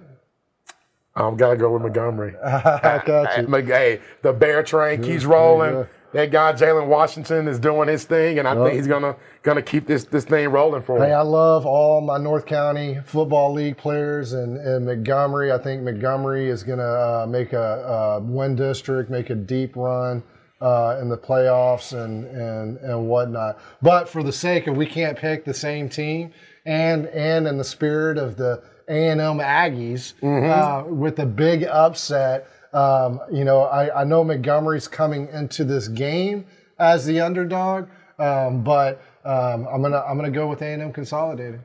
[1.14, 3.54] i've got to go with montgomery I got you.
[3.66, 5.72] Hey, the bear train keeps rolling.
[5.74, 5.84] yeah.
[6.14, 8.64] That guy Jalen Washington is doing his thing, and I Yup.
[8.66, 11.04] think he's gonna gonna keep this this thing rolling for him.
[11.04, 15.52] Hey, I love all my North County Football League players and, and Montgomery.
[15.52, 19.74] I think Montgomery is going to uh, make a, a win district, make a deep
[19.74, 20.22] run
[20.62, 23.58] uh, in the playoffs and, and, and whatnot.
[23.82, 26.32] But for the sake of we can't pick the same team,
[26.64, 31.64] and and in the spirit of the A and M Aggies uh, with a big
[31.64, 32.46] upset.
[32.72, 36.46] Um, you know, I, I know Montgomery's coming into this game
[36.78, 37.88] as the underdog,
[38.18, 41.60] um, but um, I'm gonna I'm gonna go with A and M Consolidated.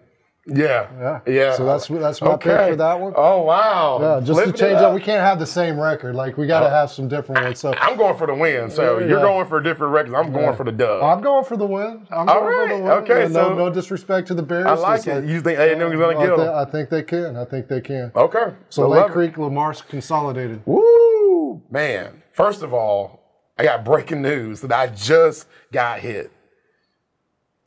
[0.48, 1.20] Yeah, Yeah.
[1.28, 1.54] yeah.
[1.56, 3.14] So that's that's my pick for that one.
[3.16, 4.00] Oh wow!
[4.02, 4.94] Yeah, just to change up.
[4.94, 6.16] We can't have the same record.
[6.16, 6.70] Like we got to Oh.
[6.70, 7.60] have some different ones.
[7.60, 8.70] So I'm going for the win.
[8.70, 9.24] So Yeah, you're yeah.
[9.26, 10.16] going for a different records.
[10.16, 11.04] I'm going for the dub.
[11.04, 12.08] I'm going for the win.
[12.12, 12.92] I'm All going for the win.
[12.92, 14.66] okay, no, so- no disrespect to the Bears.
[14.66, 15.12] I like it.
[15.12, 16.56] Uh, you think A&M is gonna I get them?
[16.56, 17.36] I think they can.
[17.36, 18.12] I think they can.
[18.16, 18.54] Okay.
[18.70, 19.12] So Lake.
[19.12, 20.62] Creek, Lamar's consolidated.
[20.66, 22.24] Woo, man.
[22.32, 23.20] First of all,
[23.58, 26.32] I got breaking news that I just got hit.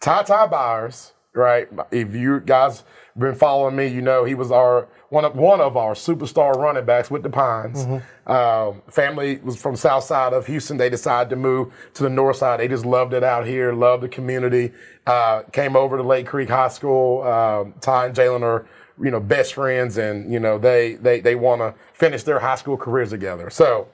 [0.00, 1.68] Ty Byers, right?
[1.90, 2.82] If you guys
[3.18, 6.84] been following me, you know he was our one of one of our superstar running
[6.84, 7.84] backs with the Pines.
[8.26, 10.76] Um, family was from south side of Houston.
[10.76, 12.60] They decided to move to the north side.
[12.60, 14.72] They just loved it out here, loved the community.
[15.06, 17.22] Uh, came over to Lake Creek High School.
[17.22, 18.66] Um, Ty and Jalen are
[19.02, 22.56] you know best friends, and you know they they they want to finish their high
[22.56, 23.50] school careers together.
[23.50, 23.88] So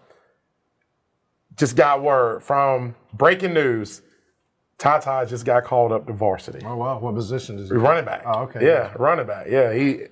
[1.57, 4.03] just got word from breaking news.
[4.79, 6.61] Tata just got called up to varsity.
[6.64, 7.77] Oh wow, what position is he?
[7.77, 8.22] Running back.
[8.27, 8.64] Oh, okay.
[8.64, 9.47] Yeah, running back.
[9.49, 10.03] Yeah, he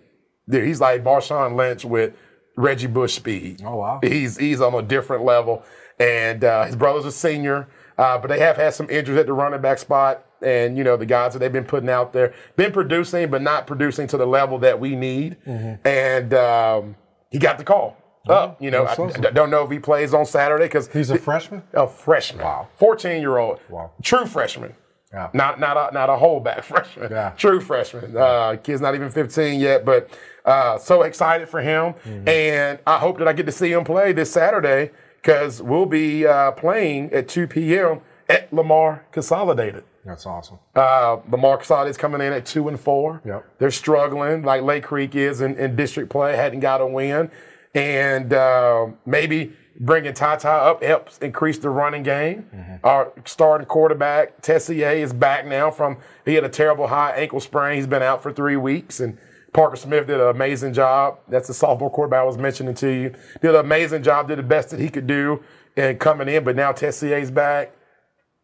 [0.48, 2.14] dude, he's like Marshawn Lynch with
[2.56, 3.62] Reggie Bush speed.
[3.64, 4.00] Oh, wow.
[4.02, 5.64] He's he's on a different level,
[5.98, 9.32] and uh, his brother's a senior, uh, but they have had some injuries at the
[9.32, 10.24] running back spot.
[10.42, 13.66] And you know the guys that they've been putting out there, been producing, but not
[13.66, 15.38] producing to the level that we need.
[15.46, 15.88] Mm-hmm.
[15.88, 16.96] And um,
[17.30, 17.96] he got the call
[18.28, 18.60] up.
[18.62, 18.92] You know, I.
[18.92, 21.62] I don't know if he plays on Saturday because He's a freshman.
[21.72, 22.44] a freshman.
[22.44, 22.68] Wow.
[22.76, 23.60] 14 year old.
[23.68, 23.92] Wow.
[24.02, 24.74] True freshman.
[25.12, 25.30] Yeah.
[25.32, 27.10] Not not a not a holdback freshman.
[27.10, 27.30] Yeah.
[27.36, 28.16] True freshman.
[28.16, 30.10] Uh, kid's not even 15 yet, but
[30.44, 31.94] uh, so excited for him.
[32.04, 32.28] Mm-hmm.
[32.28, 34.90] And I hope that I get to see him play this Saturday
[35.22, 38.00] because we'll be uh, playing at 2 p.m.
[38.28, 39.84] at Lamar Consolidated.
[40.04, 40.58] That's awesome.
[40.74, 43.22] Uh, Lamar Consolidated's coming in at two and four.
[43.24, 43.44] Yep.
[43.58, 47.30] They're struggling, like Lake Creek is in, in district play, hadn't got a win.
[47.74, 52.46] And uh, maybe bringing Tata up helps increase the running game.
[52.84, 57.76] Our starting quarterback, Tessier, is back now from, he had a terrible high ankle sprain.
[57.76, 59.00] He's been out for three weeks.
[59.00, 59.18] And
[59.52, 61.18] Parker Smith did an amazing job.
[61.28, 63.14] That's the sophomore quarterback I was mentioning to you.
[63.42, 65.42] Did an amazing job, did the best that he could do
[65.76, 66.44] in coming in.
[66.44, 67.72] But now Tessier's back.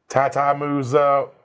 [0.09, 1.37] Tata moves up.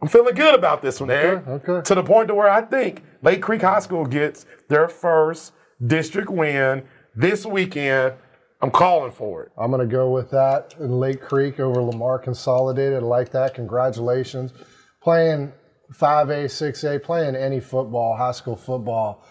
[0.00, 1.46] I'm feeling good about this one, Eric.
[1.46, 1.80] okay.
[1.82, 5.52] To the point to where I think Lake Creek High School gets their first
[5.84, 8.14] district win this weekend.
[8.60, 9.52] I'm calling for it.
[9.56, 13.02] I'm going to go with that in Lake Creek over Lamar Consolidated.
[13.02, 13.54] I like that.
[13.54, 14.52] Congratulations.
[15.00, 15.52] Playing
[15.94, 19.24] 5A, 6A, playing any football, high school football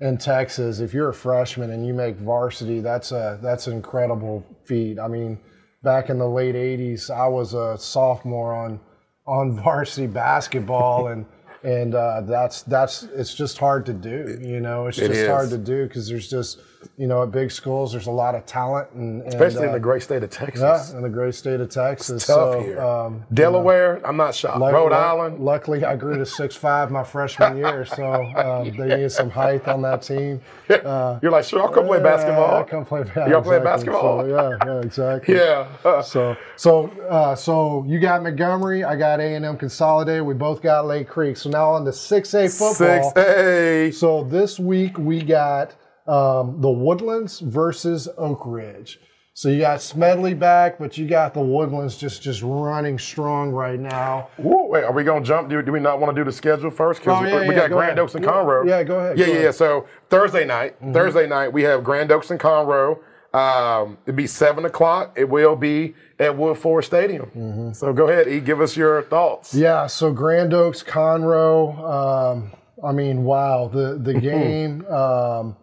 [0.00, 4.44] in Texas, if you're a freshman and you make varsity, that's a that's an incredible
[4.64, 4.98] feat.
[4.98, 5.38] I mean,
[5.82, 8.80] back in the late 80s, I was a sophomore on
[9.26, 11.26] on varsity basketball and
[11.62, 14.38] and uh, that's that's it's just hard to do.
[14.40, 15.28] You know, it's It just is.
[15.28, 16.60] hard to do because there's just
[16.96, 19.72] you know at big schools there's a lot of talent and, and Especially in uh,
[19.74, 20.60] the great state of Texas.
[20.90, 22.10] yeah, in the great state of Texas.
[22.10, 22.80] It's Tough so, here.
[22.80, 24.58] Um, Delaware, I'm not shocked.
[24.58, 28.04] luck- Rhode luck- Island, Luckily, I grew to six five my freshman year, so
[28.36, 30.40] um, they needed some height on that team.
[30.68, 32.56] you're like, sure, I'll come play basketball.
[32.56, 33.64] I'll come play yeah, Y'all play exactly.
[33.64, 34.20] basketball?
[34.22, 35.34] So, yeah, yeah, exactly.
[35.34, 35.68] Yeah.
[35.84, 40.22] Uh, So, so, uh, so you got Montgomery, I got A and M Consolidated.
[40.24, 41.36] We both got Lake Creek.
[41.36, 42.74] So now on the six A football.
[43.12, 43.90] Six A.
[43.92, 45.74] So this week we got
[46.06, 48.98] um, the Woodlands versus Oak Ridge.
[49.32, 53.78] So you got Smedley back, but you got the Woodlands just just running strong right
[53.78, 54.28] now.
[54.38, 55.48] Woo, wait, are we gonna jump?
[55.48, 57.00] Do, do we not want to do the schedule first?
[57.00, 57.98] Because Oh, yeah, we yeah, got go Grand ahead.
[58.00, 58.66] Oaks and Conroe.
[58.66, 59.36] yeah, go ahead, Yeah, go yeah, ahead.
[59.36, 59.44] Mm-hmm.
[59.44, 59.50] yeah.
[59.52, 62.98] So Thursday night, Thursday night we have Grand Oaks and Conroe.
[63.32, 65.12] Um, it'd be seven o'clock.
[65.16, 67.26] It will be at Woodforest Stadium.
[67.26, 67.72] Mm-hmm.
[67.72, 68.40] So go ahead, E.
[68.40, 69.54] Give us your thoughts.
[69.54, 71.78] Yeah, so Grand Oaks, Conroe.
[71.78, 72.50] Um,
[72.84, 75.56] I mean, wow, the the game, um,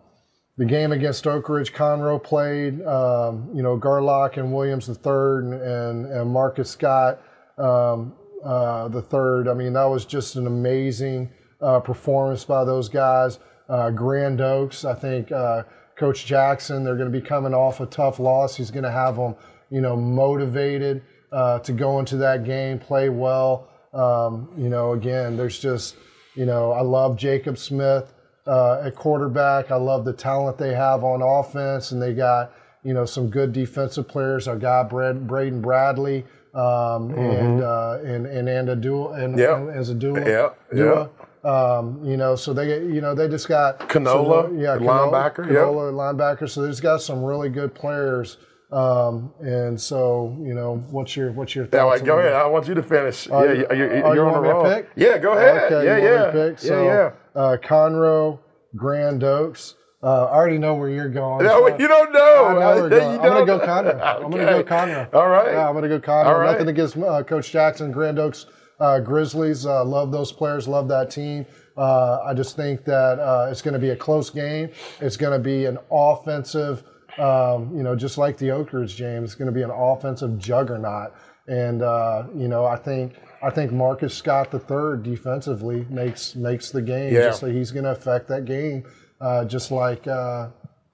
[0.58, 2.82] the game against Oak Ridge, Conroe played.
[2.84, 7.22] Um, you know, Gerlach and Williams the third, and, and, Marcus Scott
[7.58, 9.48] um, uh, the third.
[9.48, 11.30] I mean, that was just an amazing
[11.62, 13.40] uh, performance by those guys.
[13.70, 15.32] Uh, Grand Oaks, I think.
[15.32, 15.64] Uh,
[15.96, 18.56] Coach Jackson, they're going to be coming off a tough loss.
[18.56, 19.36] He's going to have them,
[19.72, 21.02] you know, motivated
[21.32, 23.68] uh, to go into that game, play well.
[23.94, 25.96] Um, you know, again, there's just,
[26.36, 28.14] you know, I love Jacob Smith
[28.48, 29.72] uh, at quarterback.
[29.72, 32.52] I love the talent they have on offense, and they got,
[32.84, 34.48] you know, some good defensive players.
[34.48, 39.70] Our guy Brad, Braden Bradley um, and uh, and and and a dual and, Mm-hmm.
[39.70, 40.20] And as a dual.
[40.20, 41.10] Yeah, Dua.
[41.44, 45.64] Um, you know, so they, you know, they just got Canola, some- yeah, linebacker, yep.
[45.64, 46.50] Canola, linebacker.
[46.50, 48.38] So they've got some really good players.
[48.70, 52.02] Um, and so, you know, what's your what's your thoughts?
[52.02, 52.26] On go that?
[52.26, 52.34] ahead.
[52.34, 53.30] I want you to finish.
[53.32, 54.64] Oh, yeah, you- you, you're, oh, you're you on the roll.
[54.66, 54.90] pick?
[54.98, 55.72] Yeah, go ahead.
[55.72, 56.22] Okay, yeah, yeah.
[56.24, 56.60] want me to pick?
[56.60, 57.12] So, yeah, yeah.
[57.38, 58.40] Uh, Conroe,
[58.76, 59.76] Grand Oaks.
[60.04, 61.46] Uh, I already know where you're going.
[61.46, 62.46] No, so- you don't know.
[62.46, 63.20] I know where going.
[63.20, 63.68] I'm gonna go don't.
[63.68, 64.26] Conroe.
[64.26, 65.14] I'm gonna go Conroe.
[65.14, 65.52] All right.
[65.54, 66.26] Yeah, I'm gonna go Conroe.
[66.26, 66.52] All right.
[66.52, 68.46] Nothing against uh, Coach Jackson, Grand Oaks
[68.80, 69.66] uh, Grizzlies.
[69.66, 70.68] Uh, love those players.
[70.68, 71.46] Love that team.
[71.76, 74.70] Uh, I just think that uh, it's going to be a close game.
[75.00, 76.84] It's going to be an offensive,
[77.20, 79.24] um, you know, just like the Oak Ridge game.
[79.24, 81.14] It's going to be an offensive juggernaut.
[81.48, 86.72] And uh, you know, I think I think Marcus Scott the third defensively makes makes
[86.72, 87.14] the game.
[87.14, 87.28] Yeah.
[87.28, 88.86] Just he's going to affect that game,
[89.22, 90.50] uh, just like uh,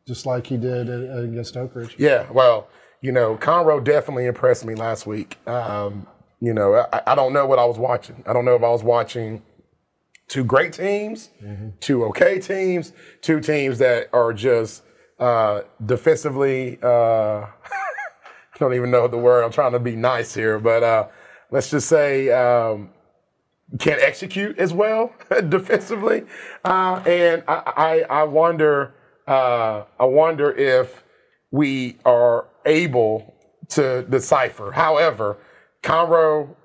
[0.07, 1.95] just like he did against Oak Ridge.
[1.97, 2.67] Yeah, well,
[3.01, 5.37] you know, Conroe definitely impressed me last week.
[5.47, 6.07] Um,
[6.39, 8.23] you know, I, I don't know what I was watching.
[8.27, 9.41] I don't know if I was watching
[10.27, 11.29] two great teams,
[11.79, 12.91] two okay teams,
[13.21, 14.83] two teams that are just
[15.19, 16.79] uh, defensively.
[16.81, 17.45] Uh,
[18.55, 19.43] I don't even know the word.
[19.43, 21.07] I'm trying to be nice here, but uh,
[21.53, 22.89] let's just say um,
[23.77, 25.13] can't execute as well
[25.49, 26.23] defensively,
[26.65, 28.95] uh, and I, I, I wonder,
[29.27, 31.03] uh, I wonder if
[31.51, 33.35] we are able
[33.69, 34.71] to decipher.
[34.71, 35.37] However,
[35.83, 36.55] Conroe,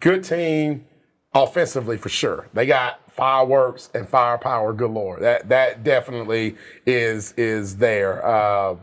[0.00, 0.84] good team
[1.32, 2.48] offensively for sure.
[2.54, 5.20] They got fireworks and firepower galore.
[5.20, 8.26] That that definitely is is there.
[8.26, 8.76] Uh,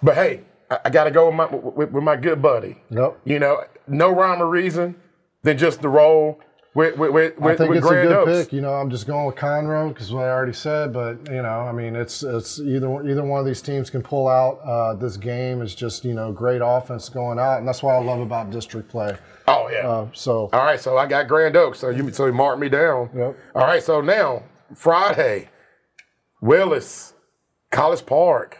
[0.00, 2.78] but hey, I, I got to go with my with, with, my good buddy.
[2.90, 3.20] Yep.
[3.24, 4.94] You know, no rhyme or reason
[5.42, 6.40] than just the role
[6.74, 8.44] with with with, I think with it's Grand a good Oaks.
[8.44, 8.52] pick.
[8.52, 10.92] You know, I'm just going with Conroe because what I already said.
[10.92, 14.26] But you know, I mean, it's it's either either one of these teams can pull
[14.28, 15.60] out uh, this game.
[15.60, 18.88] Is just you know great offense going out, and that's what I love about district
[18.88, 19.16] play.
[19.48, 19.86] Oh yeah.
[19.86, 21.78] Uh, so All right, so I got Grand Oaks.
[21.78, 23.10] So you so you mark me down.
[23.14, 23.36] Yep.
[23.54, 24.42] All right, so now
[24.74, 25.50] Friday,
[26.40, 27.12] Willis,
[27.70, 28.58] College Park.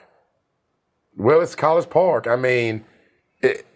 [1.17, 2.27] Willis College Park.
[2.27, 2.85] I mean,
[3.41, 3.67] it,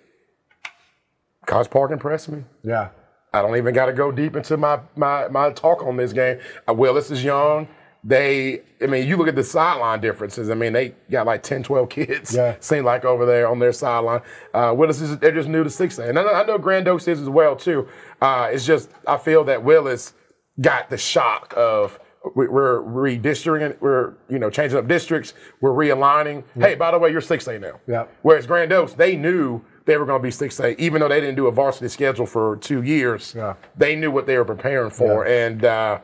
[1.46, 2.44] College Park impressed me.
[2.62, 2.88] yeah,
[3.32, 6.38] I don't even got to go deep into my, my my talk on this game.
[6.68, 7.68] Uh, Willis is young.
[8.04, 10.48] They, I mean, you look at the sideline differences.
[10.48, 12.34] I mean, they got like 10, 12 kids.
[12.36, 12.54] Yeah.
[12.60, 14.20] Seem like over there on their sideline.
[14.54, 16.86] Uh, Willis is they're just new to six A, and I know, I know Grand
[16.86, 17.88] Oaks is as well too.
[18.20, 20.12] Uh, it's just I feel that Willis
[20.60, 21.98] got the shock of
[22.36, 26.44] we- we're redistricting, we're you know changing up districts, we're realigning.
[26.58, 27.80] Hey, by the way, you're six A now.
[27.88, 28.06] Yeah.
[28.22, 31.36] Whereas Grand Oaks, they knew they were going to be 6A, even though they didn't
[31.36, 33.32] do a varsity schedule for two years.
[33.34, 33.54] Yeah.
[33.76, 35.24] They knew what they were preparing for.
[35.26, 36.00] And uh,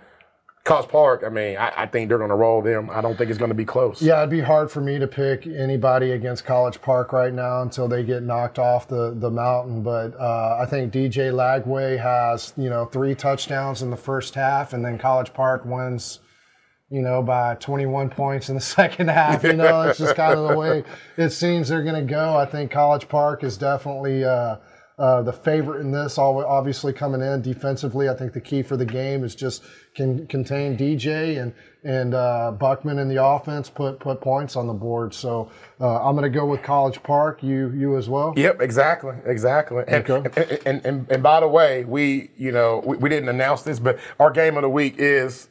[0.64, 2.88] Cos Park, I mean, I, I think they're going to roll them.
[2.90, 4.00] I don't think it's going to be close.
[4.00, 4.18] yeah.
[4.18, 8.04] It'd be hard for me to pick anybody against College Park right now until they
[8.04, 9.82] get knocked off the the mountain.
[9.82, 14.72] But uh, I think DJ Lagway has you know three touchdowns in the first half,
[14.72, 16.20] and then College Park wins.
[16.92, 19.42] You know, by 21 points in the second half.
[19.42, 20.84] You know, it's just kind of the way
[21.16, 22.36] it seems they're going to go.
[22.36, 24.56] I think College Park is definitely uh,
[24.98, 26.18] uh, the favorite in this.
[26.18, 29.62] Obviously, coming in defensively, I think the key for the game is just
[29.94, 34.74] can contain DJ and and uh, Buckman in the offense, put put points on the
[34.74, 35.14] board.
[35.14, 37.42] So uh, I'm going to go with College Park.
[37.42, 38.34] You you as well.
[38.36, 39.82] Yep, exactly, exactly.
[39.88, 40.30] And, Okay.
[40.36, 43.80] and, and, and, and by the way, we you know we, we didn't announce this,
[43.80, 45.48] but our game of the week is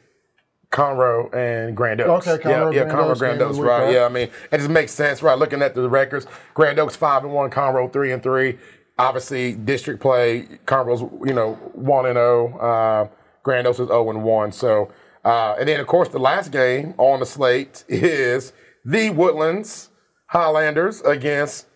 [0.72, 2.26] Conroe and Grand Oaks.
[2.26, 3.92] Okay, Conroe, yeah, yeah, Grand Conroe, Oaks, Grand Oaks, right?
[3.92, 5.38] Yeah, I mean, it just makes sense, right?
[5.38, 8.58] Looking at the records, Grand Oaks five and one, Conroe three and three.
[8.98, 12.58] Obviously, district play, Conroe's you know one and zero.
[12.58, 13.08] Uh,
[13.42, 14.50] Grand Oaks is zero and one.
[14.50, 14.90] So,
[15.24, 18.52] uh, and then of course the last game on the slate is
[18.84, 19.90] the Woodlands
[20.26, 21.66] Highlanders against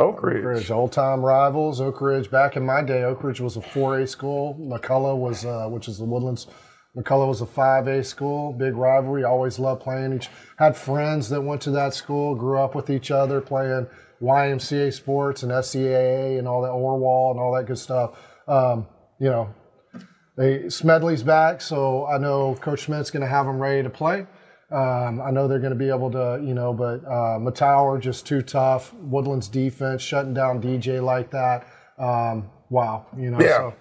[0.00, 0.38] Oak Ridge.
[0.38, 1.80] Oak Ridge, old time rivals.
[1.80, 4.56] Oak Ridge, back in my day, Oak Ridge was a 4A school.
[4.58, 6.46] McCullough was, uh, which is the Woodlands.
[6.96, 8.52] McCullough was a 5A school.
[8.52, 9.24] Big rivalry.
[9.24, 10.28] Always loved playing each.
[10.58, 12.34] Had friends that went to that school.
[12.34, 13.88] Grew up with each other playing
[14.22, 18.18] YMCA sports and SCAA and all that Orwell and all that good stuff.
[18.46, 18.86] Um,
[19.18, 19.54] you know,
[20.36, 24.26] they Smedley's back, so I know Coach Schmidt's going to have them ready to play.
[24.70, 28.26] Um, I know they're going to be able to, you know, but uh, Mettauer just
[28.26, 28.92] too tough.
[28.94, 31.66] Woodland's defense shutting down DJ like that.
[31.98, 33.40] Um, wow, you know.
[33.40, 33.56] Yeah.
[33.58, 33.74] So,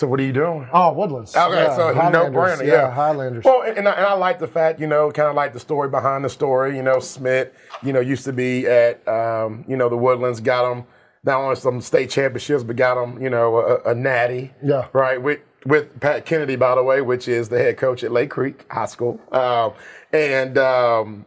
[0.00, 0.66] So what are you doing?
[0.72, 1.36] oh, Woodlands.
[1.36, 2.66] Okay, yeah, so no brainer.
[2.66, 2.90] Yeah.
[2.90, 3.44] Highlanders.
[3.44, 5.60] Well, and, and, I, and I like the fact, you know, kind of like the
[5.60, 6.74] story behind the story.
[6.74, 10.66] You know, Smith, you know, used to be at, um, you know, the Woodlands, got
[10.66, 10.86] them
[11.22, 14.54] not only some state championships, but got them, you know, a, a natty.
[14.64, 14.88] Yeah.
[14.94, 15.20] Right.
[15.20, 18.64] With with Pat Kennedy, by the way, which is the head coach at Lake Creek
[18.72, 19.74] High School, um,
[20.12, 20.56] and.
[20.56, 21.26] Um,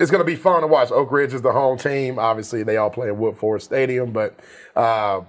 [0.00, 0.90] it's going to be fun to watch.
[0.90, 2.18] Oak Ridge is the home team.
[2.18, 4.40] Obviously, they all play in Woodforest Stadium, but
[4.74, 5.20] uh,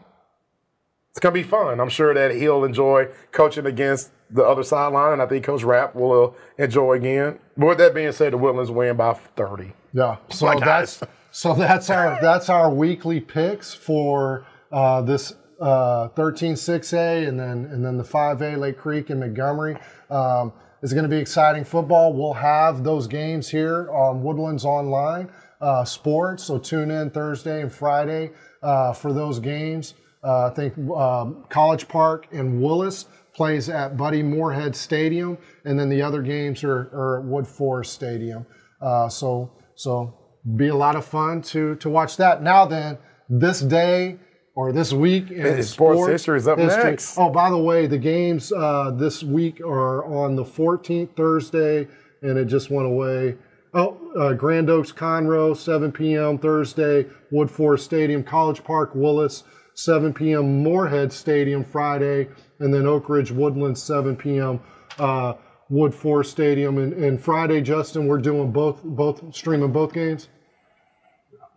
[1.11, 1.79] it's going to be fun.
[1.81, 5.93] I'm sure that he'll enjoy coaching against the other sideline, and I think Coach Rapp
[5.93, 7.37] will uh, enjoy again.
[7.57, 9.73] But with that being said, the Woodlands win by 30.
[9.93, 10.17] Yeah.
[10.29, 11.09] So My that's guys.
[11.31, 17.83] so that's our that's our weekly picks for uh, this uh, 13-6A and then and
[17.85, 19.75] then the 5A Lake Creek and Montgomery.
[20.09, 22.13] Um, it's going to be exciting football.
[22.13, 26.45] We'll have those games here on Woodlands Online uh, Sports.
[26.45, 28.31] So tune in Thursday and Friday
[28.63, 29.93] uh, for those games.
[30.23, 35.89] Uh, I think um, College Park and Willis plays at Buddy Moorhead Stadium, and then
[35.89, 38.45] the other games are, are at Woodforest Stadium.
[38.81, 40.17] Uh, so so
[40.55, 42.43] be a lot of fun to to watch that.
[42.43, 42.97] Now then,
[43.29, 44.19] this day
[44.55, 47.17] or this week in Hey, sports history is up next.
[47.17, 51.87] Oh, by the way, the games uh, this week are on the 14th Thursday,
[52.21, 53.37] and it just went away.
[53.73, 56.37] Oh, uh, Grand Oaks Conroe, 7 p.m.
[56.37, 57.05] Thursday.
[57.31, 59.43] Woodforest Stadium, College Park Willis,
[59.75, 60.63] 7 p.m.
[60.63, 62.27] Moorhead Stadium Friday,
[62.59, 64.59] and then Oak Ridge Woodlands, 7 p.m.
[64.99, 65.33] Uh,
[65.71, 66.77] Woodforest Stadium.
[66.77, 70.27] And, and Friday, Justin, we're doing both, both streaming both games.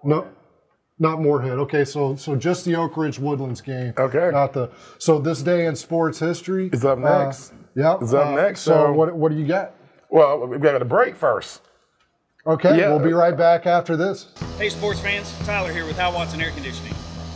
[0.05, 0.29] No,
[0.99, 1.59] not Moorhead.
[1.59, 3.95] Okay, so so just the Oak Ridge Woodlands game.
[3.99, 4.31] Okay.
[4.33, 4.71] Not the.
[4.99, 7.53] So this day in sports history is up next.
[7.53, 7.99] Uh, yep.
[8.03, 9.75] It's up uh, next, So, so- what what do you got?
[10.11, 11.63] Well, we've got a break first.
[12.47, 12.91] Okay, Yeah.
[12.91, 14.29] we'll be right back after this.
[14.59, 16.95] Hey, sports fans, Tyler here with Hal Watson Air Conditioning.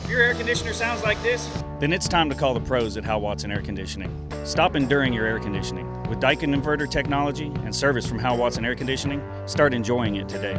[0.09, 1.47] If your air conditioner sounds like this,
[1.81, 4.11] then it's time to call the pros at Hal Watson Air Conditioning.
[4.43, 5.87] Stop enduring your air conditioning.
[6.09, 10.57] With Daikin inverter technology and service from Hal Watson Air Conditioning, start enjoying it today.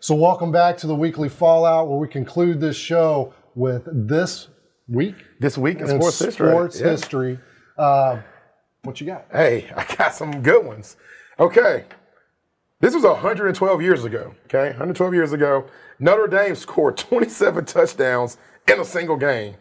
[0.00, 4.48] So, welcome back to the weekly Fallout, where we conclude this show with this
[4.88, 6.48] week This week in in sports history.
[6.50, 6.88] sports Yeah.
[6.88, 7.38] history.
[7.78, 8.18] Uh,
[8.82, 9.26] what you got?
[9.30, 10.96] Hey, I got some good ones.
[11.38, 11.84] Okay.
[12.80, 14.34] This was 112 years ago.
[14.46, 14.70] Okay.
[14.70, 15.66] 112 years ago.
[16.00, 19.54] Notre Dame scored 27 touchdowns in a single game.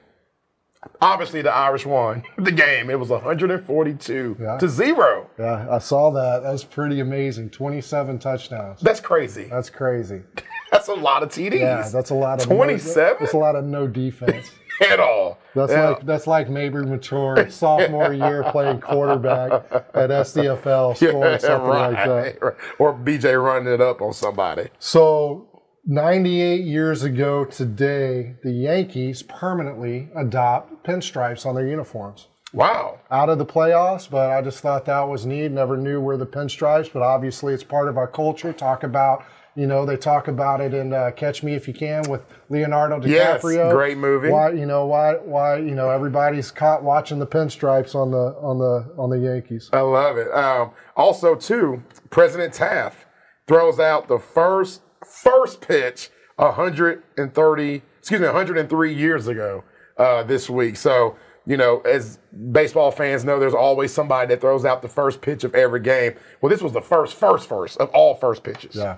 [1.01, 2.89] Obviously, the Irish won the game.
[2.89, 4.57] It was 142 Yeah.
[4.57, 5.29] to zero.
[5.37, 6.41] Yeah, I saw that.
[6.41, 7.49] That's pretty amazing.
[7.49, 8.79] 27 touchdowns.
[8.79, 9.45] That's crazy.
[9.45, 10.21] That's crazy.
[10.71, 11.59] That's a lot of TDs.
[11.59, 14.51] Yeah, that's a lot of 27 That's a lot of no defense.
[14.87, 15.39] at all.
[15.55, 15.89] That's Yeah.
[15.89, 19.51] like that's like Mabry Mettauer sophomore year playing quarterback
[19.95, 22.41] at SCFL, scoring something like that.
[22.41, 22.53] right.
[22.77, 24.69] Or BJ running it up on somebody.
[24.77, 25.47] So,
[25.89, 32.27] 98 years ago today, the Yankees permanently adopt pinstripes on their uniforms.
[32.53, 32.99] Wow.
[33.09, 35.49] Out of the playoffs, but I just thought that was neat.
[35.49, 38.53] Never knew where the pinstripes, but obviously it's part of our culture.
[38.53, 39.25] Talk about,
[39.55, 42.99] you know, they talk about it in uh, Catch Me If You Can with Leonardo
[42.99, 43.53] DiCaprio.
[43.55, 44.29] Yes, great movie.
[44.29, 48.59] Why, you know, why, why, you know, everybody's caught watching the pinstripes on the on
[48.59, 49.71] the on the Yankees.
[49.73, 50.31] I love it.
[50.31, 53.07] Um, also, too, President Taft
[53.47, 59.63] throws out the first first pitch 130, excuse me, 103 years ago
[59.97, 60.77] uh, this week.
[60.77, 62.19] So, you know, as
[62.51, 66.13] baseball fans know, there's always somebody that throws out the first pitch of every game.
[66.41, 68.75] Well, this was the first, first, first of all first pitches.
[68.75, 68.97] Yeah.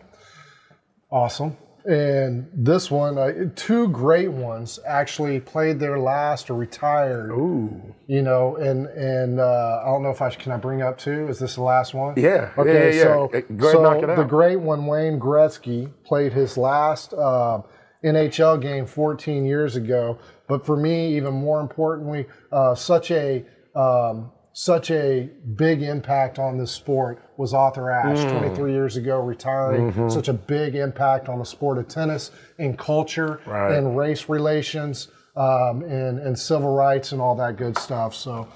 [1.10, 1.58] Awesome.
[1.86, 7.32] And this one, uh, two great ones actually played their last or retired.
[7.32, 7.96] Ooh.
[8.08, 10.98] You know, and and uh, I don't know if I sh- can I bring up
[10.98, 11.28] two.
[11.28, 12.14] Is this the last one?
[12.18, 12.52] Yeah.
[12.58, 12.92] Okay.
[12.92, 13.40] Yeah, yeah, So, yeah.
[13.40, 17.62] Go ahead so knock it the great one, Wayne Gretzky, played his last uh,
[18.04, 20.20] NHL game 14 years ago.
[20.48, 26.58] But for me, even more importantly, uh, such a um, such a big impact on
[26.58, 28.39] this sport was Arthur Ashe, Mm.
[28.39, 29.91] 23 years ago, retiring.
[29.91, 30.10] Mm-hmm.
[30.10, 33.74] Such a big impact on the sport of tennis and culture Right.
[33.76, 38.14] and race relations um, and, and civil rights and all that good stuff.
[38.14, 38.47] So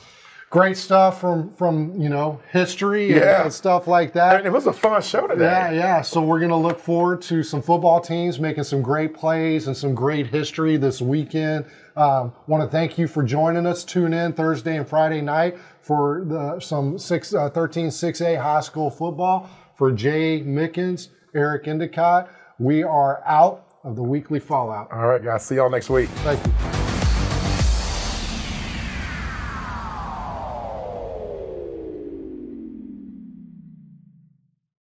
[0.50, 3.44] great stuff from from you know history and, Yeah.
[3.44, 4.38] and stuff like that.
[4.38, 5.46] And it was a fun show today.
[5.46, 6.02] Yeah, yeah.
[6.02, 9.76] So we're going to look forward to some football teams making some great plays and
[9.76, 11.66] some great history this weekend.
[11.96, 13.86] Um, Want to thank you for joining us.
[13.86, 18.90] Tune in Thursday and Friday night for the, some six, uh, 13 6A high school
[18.90, 19.50] football.
[19.76, 24.92] For Jay Mickens, Eric Endicott, we are out of the weekly fallout.
[24.92, 25.46] All right, guys.
[25.46, 26.10] See y'all next week.
[26.24, 26.75] Thank you.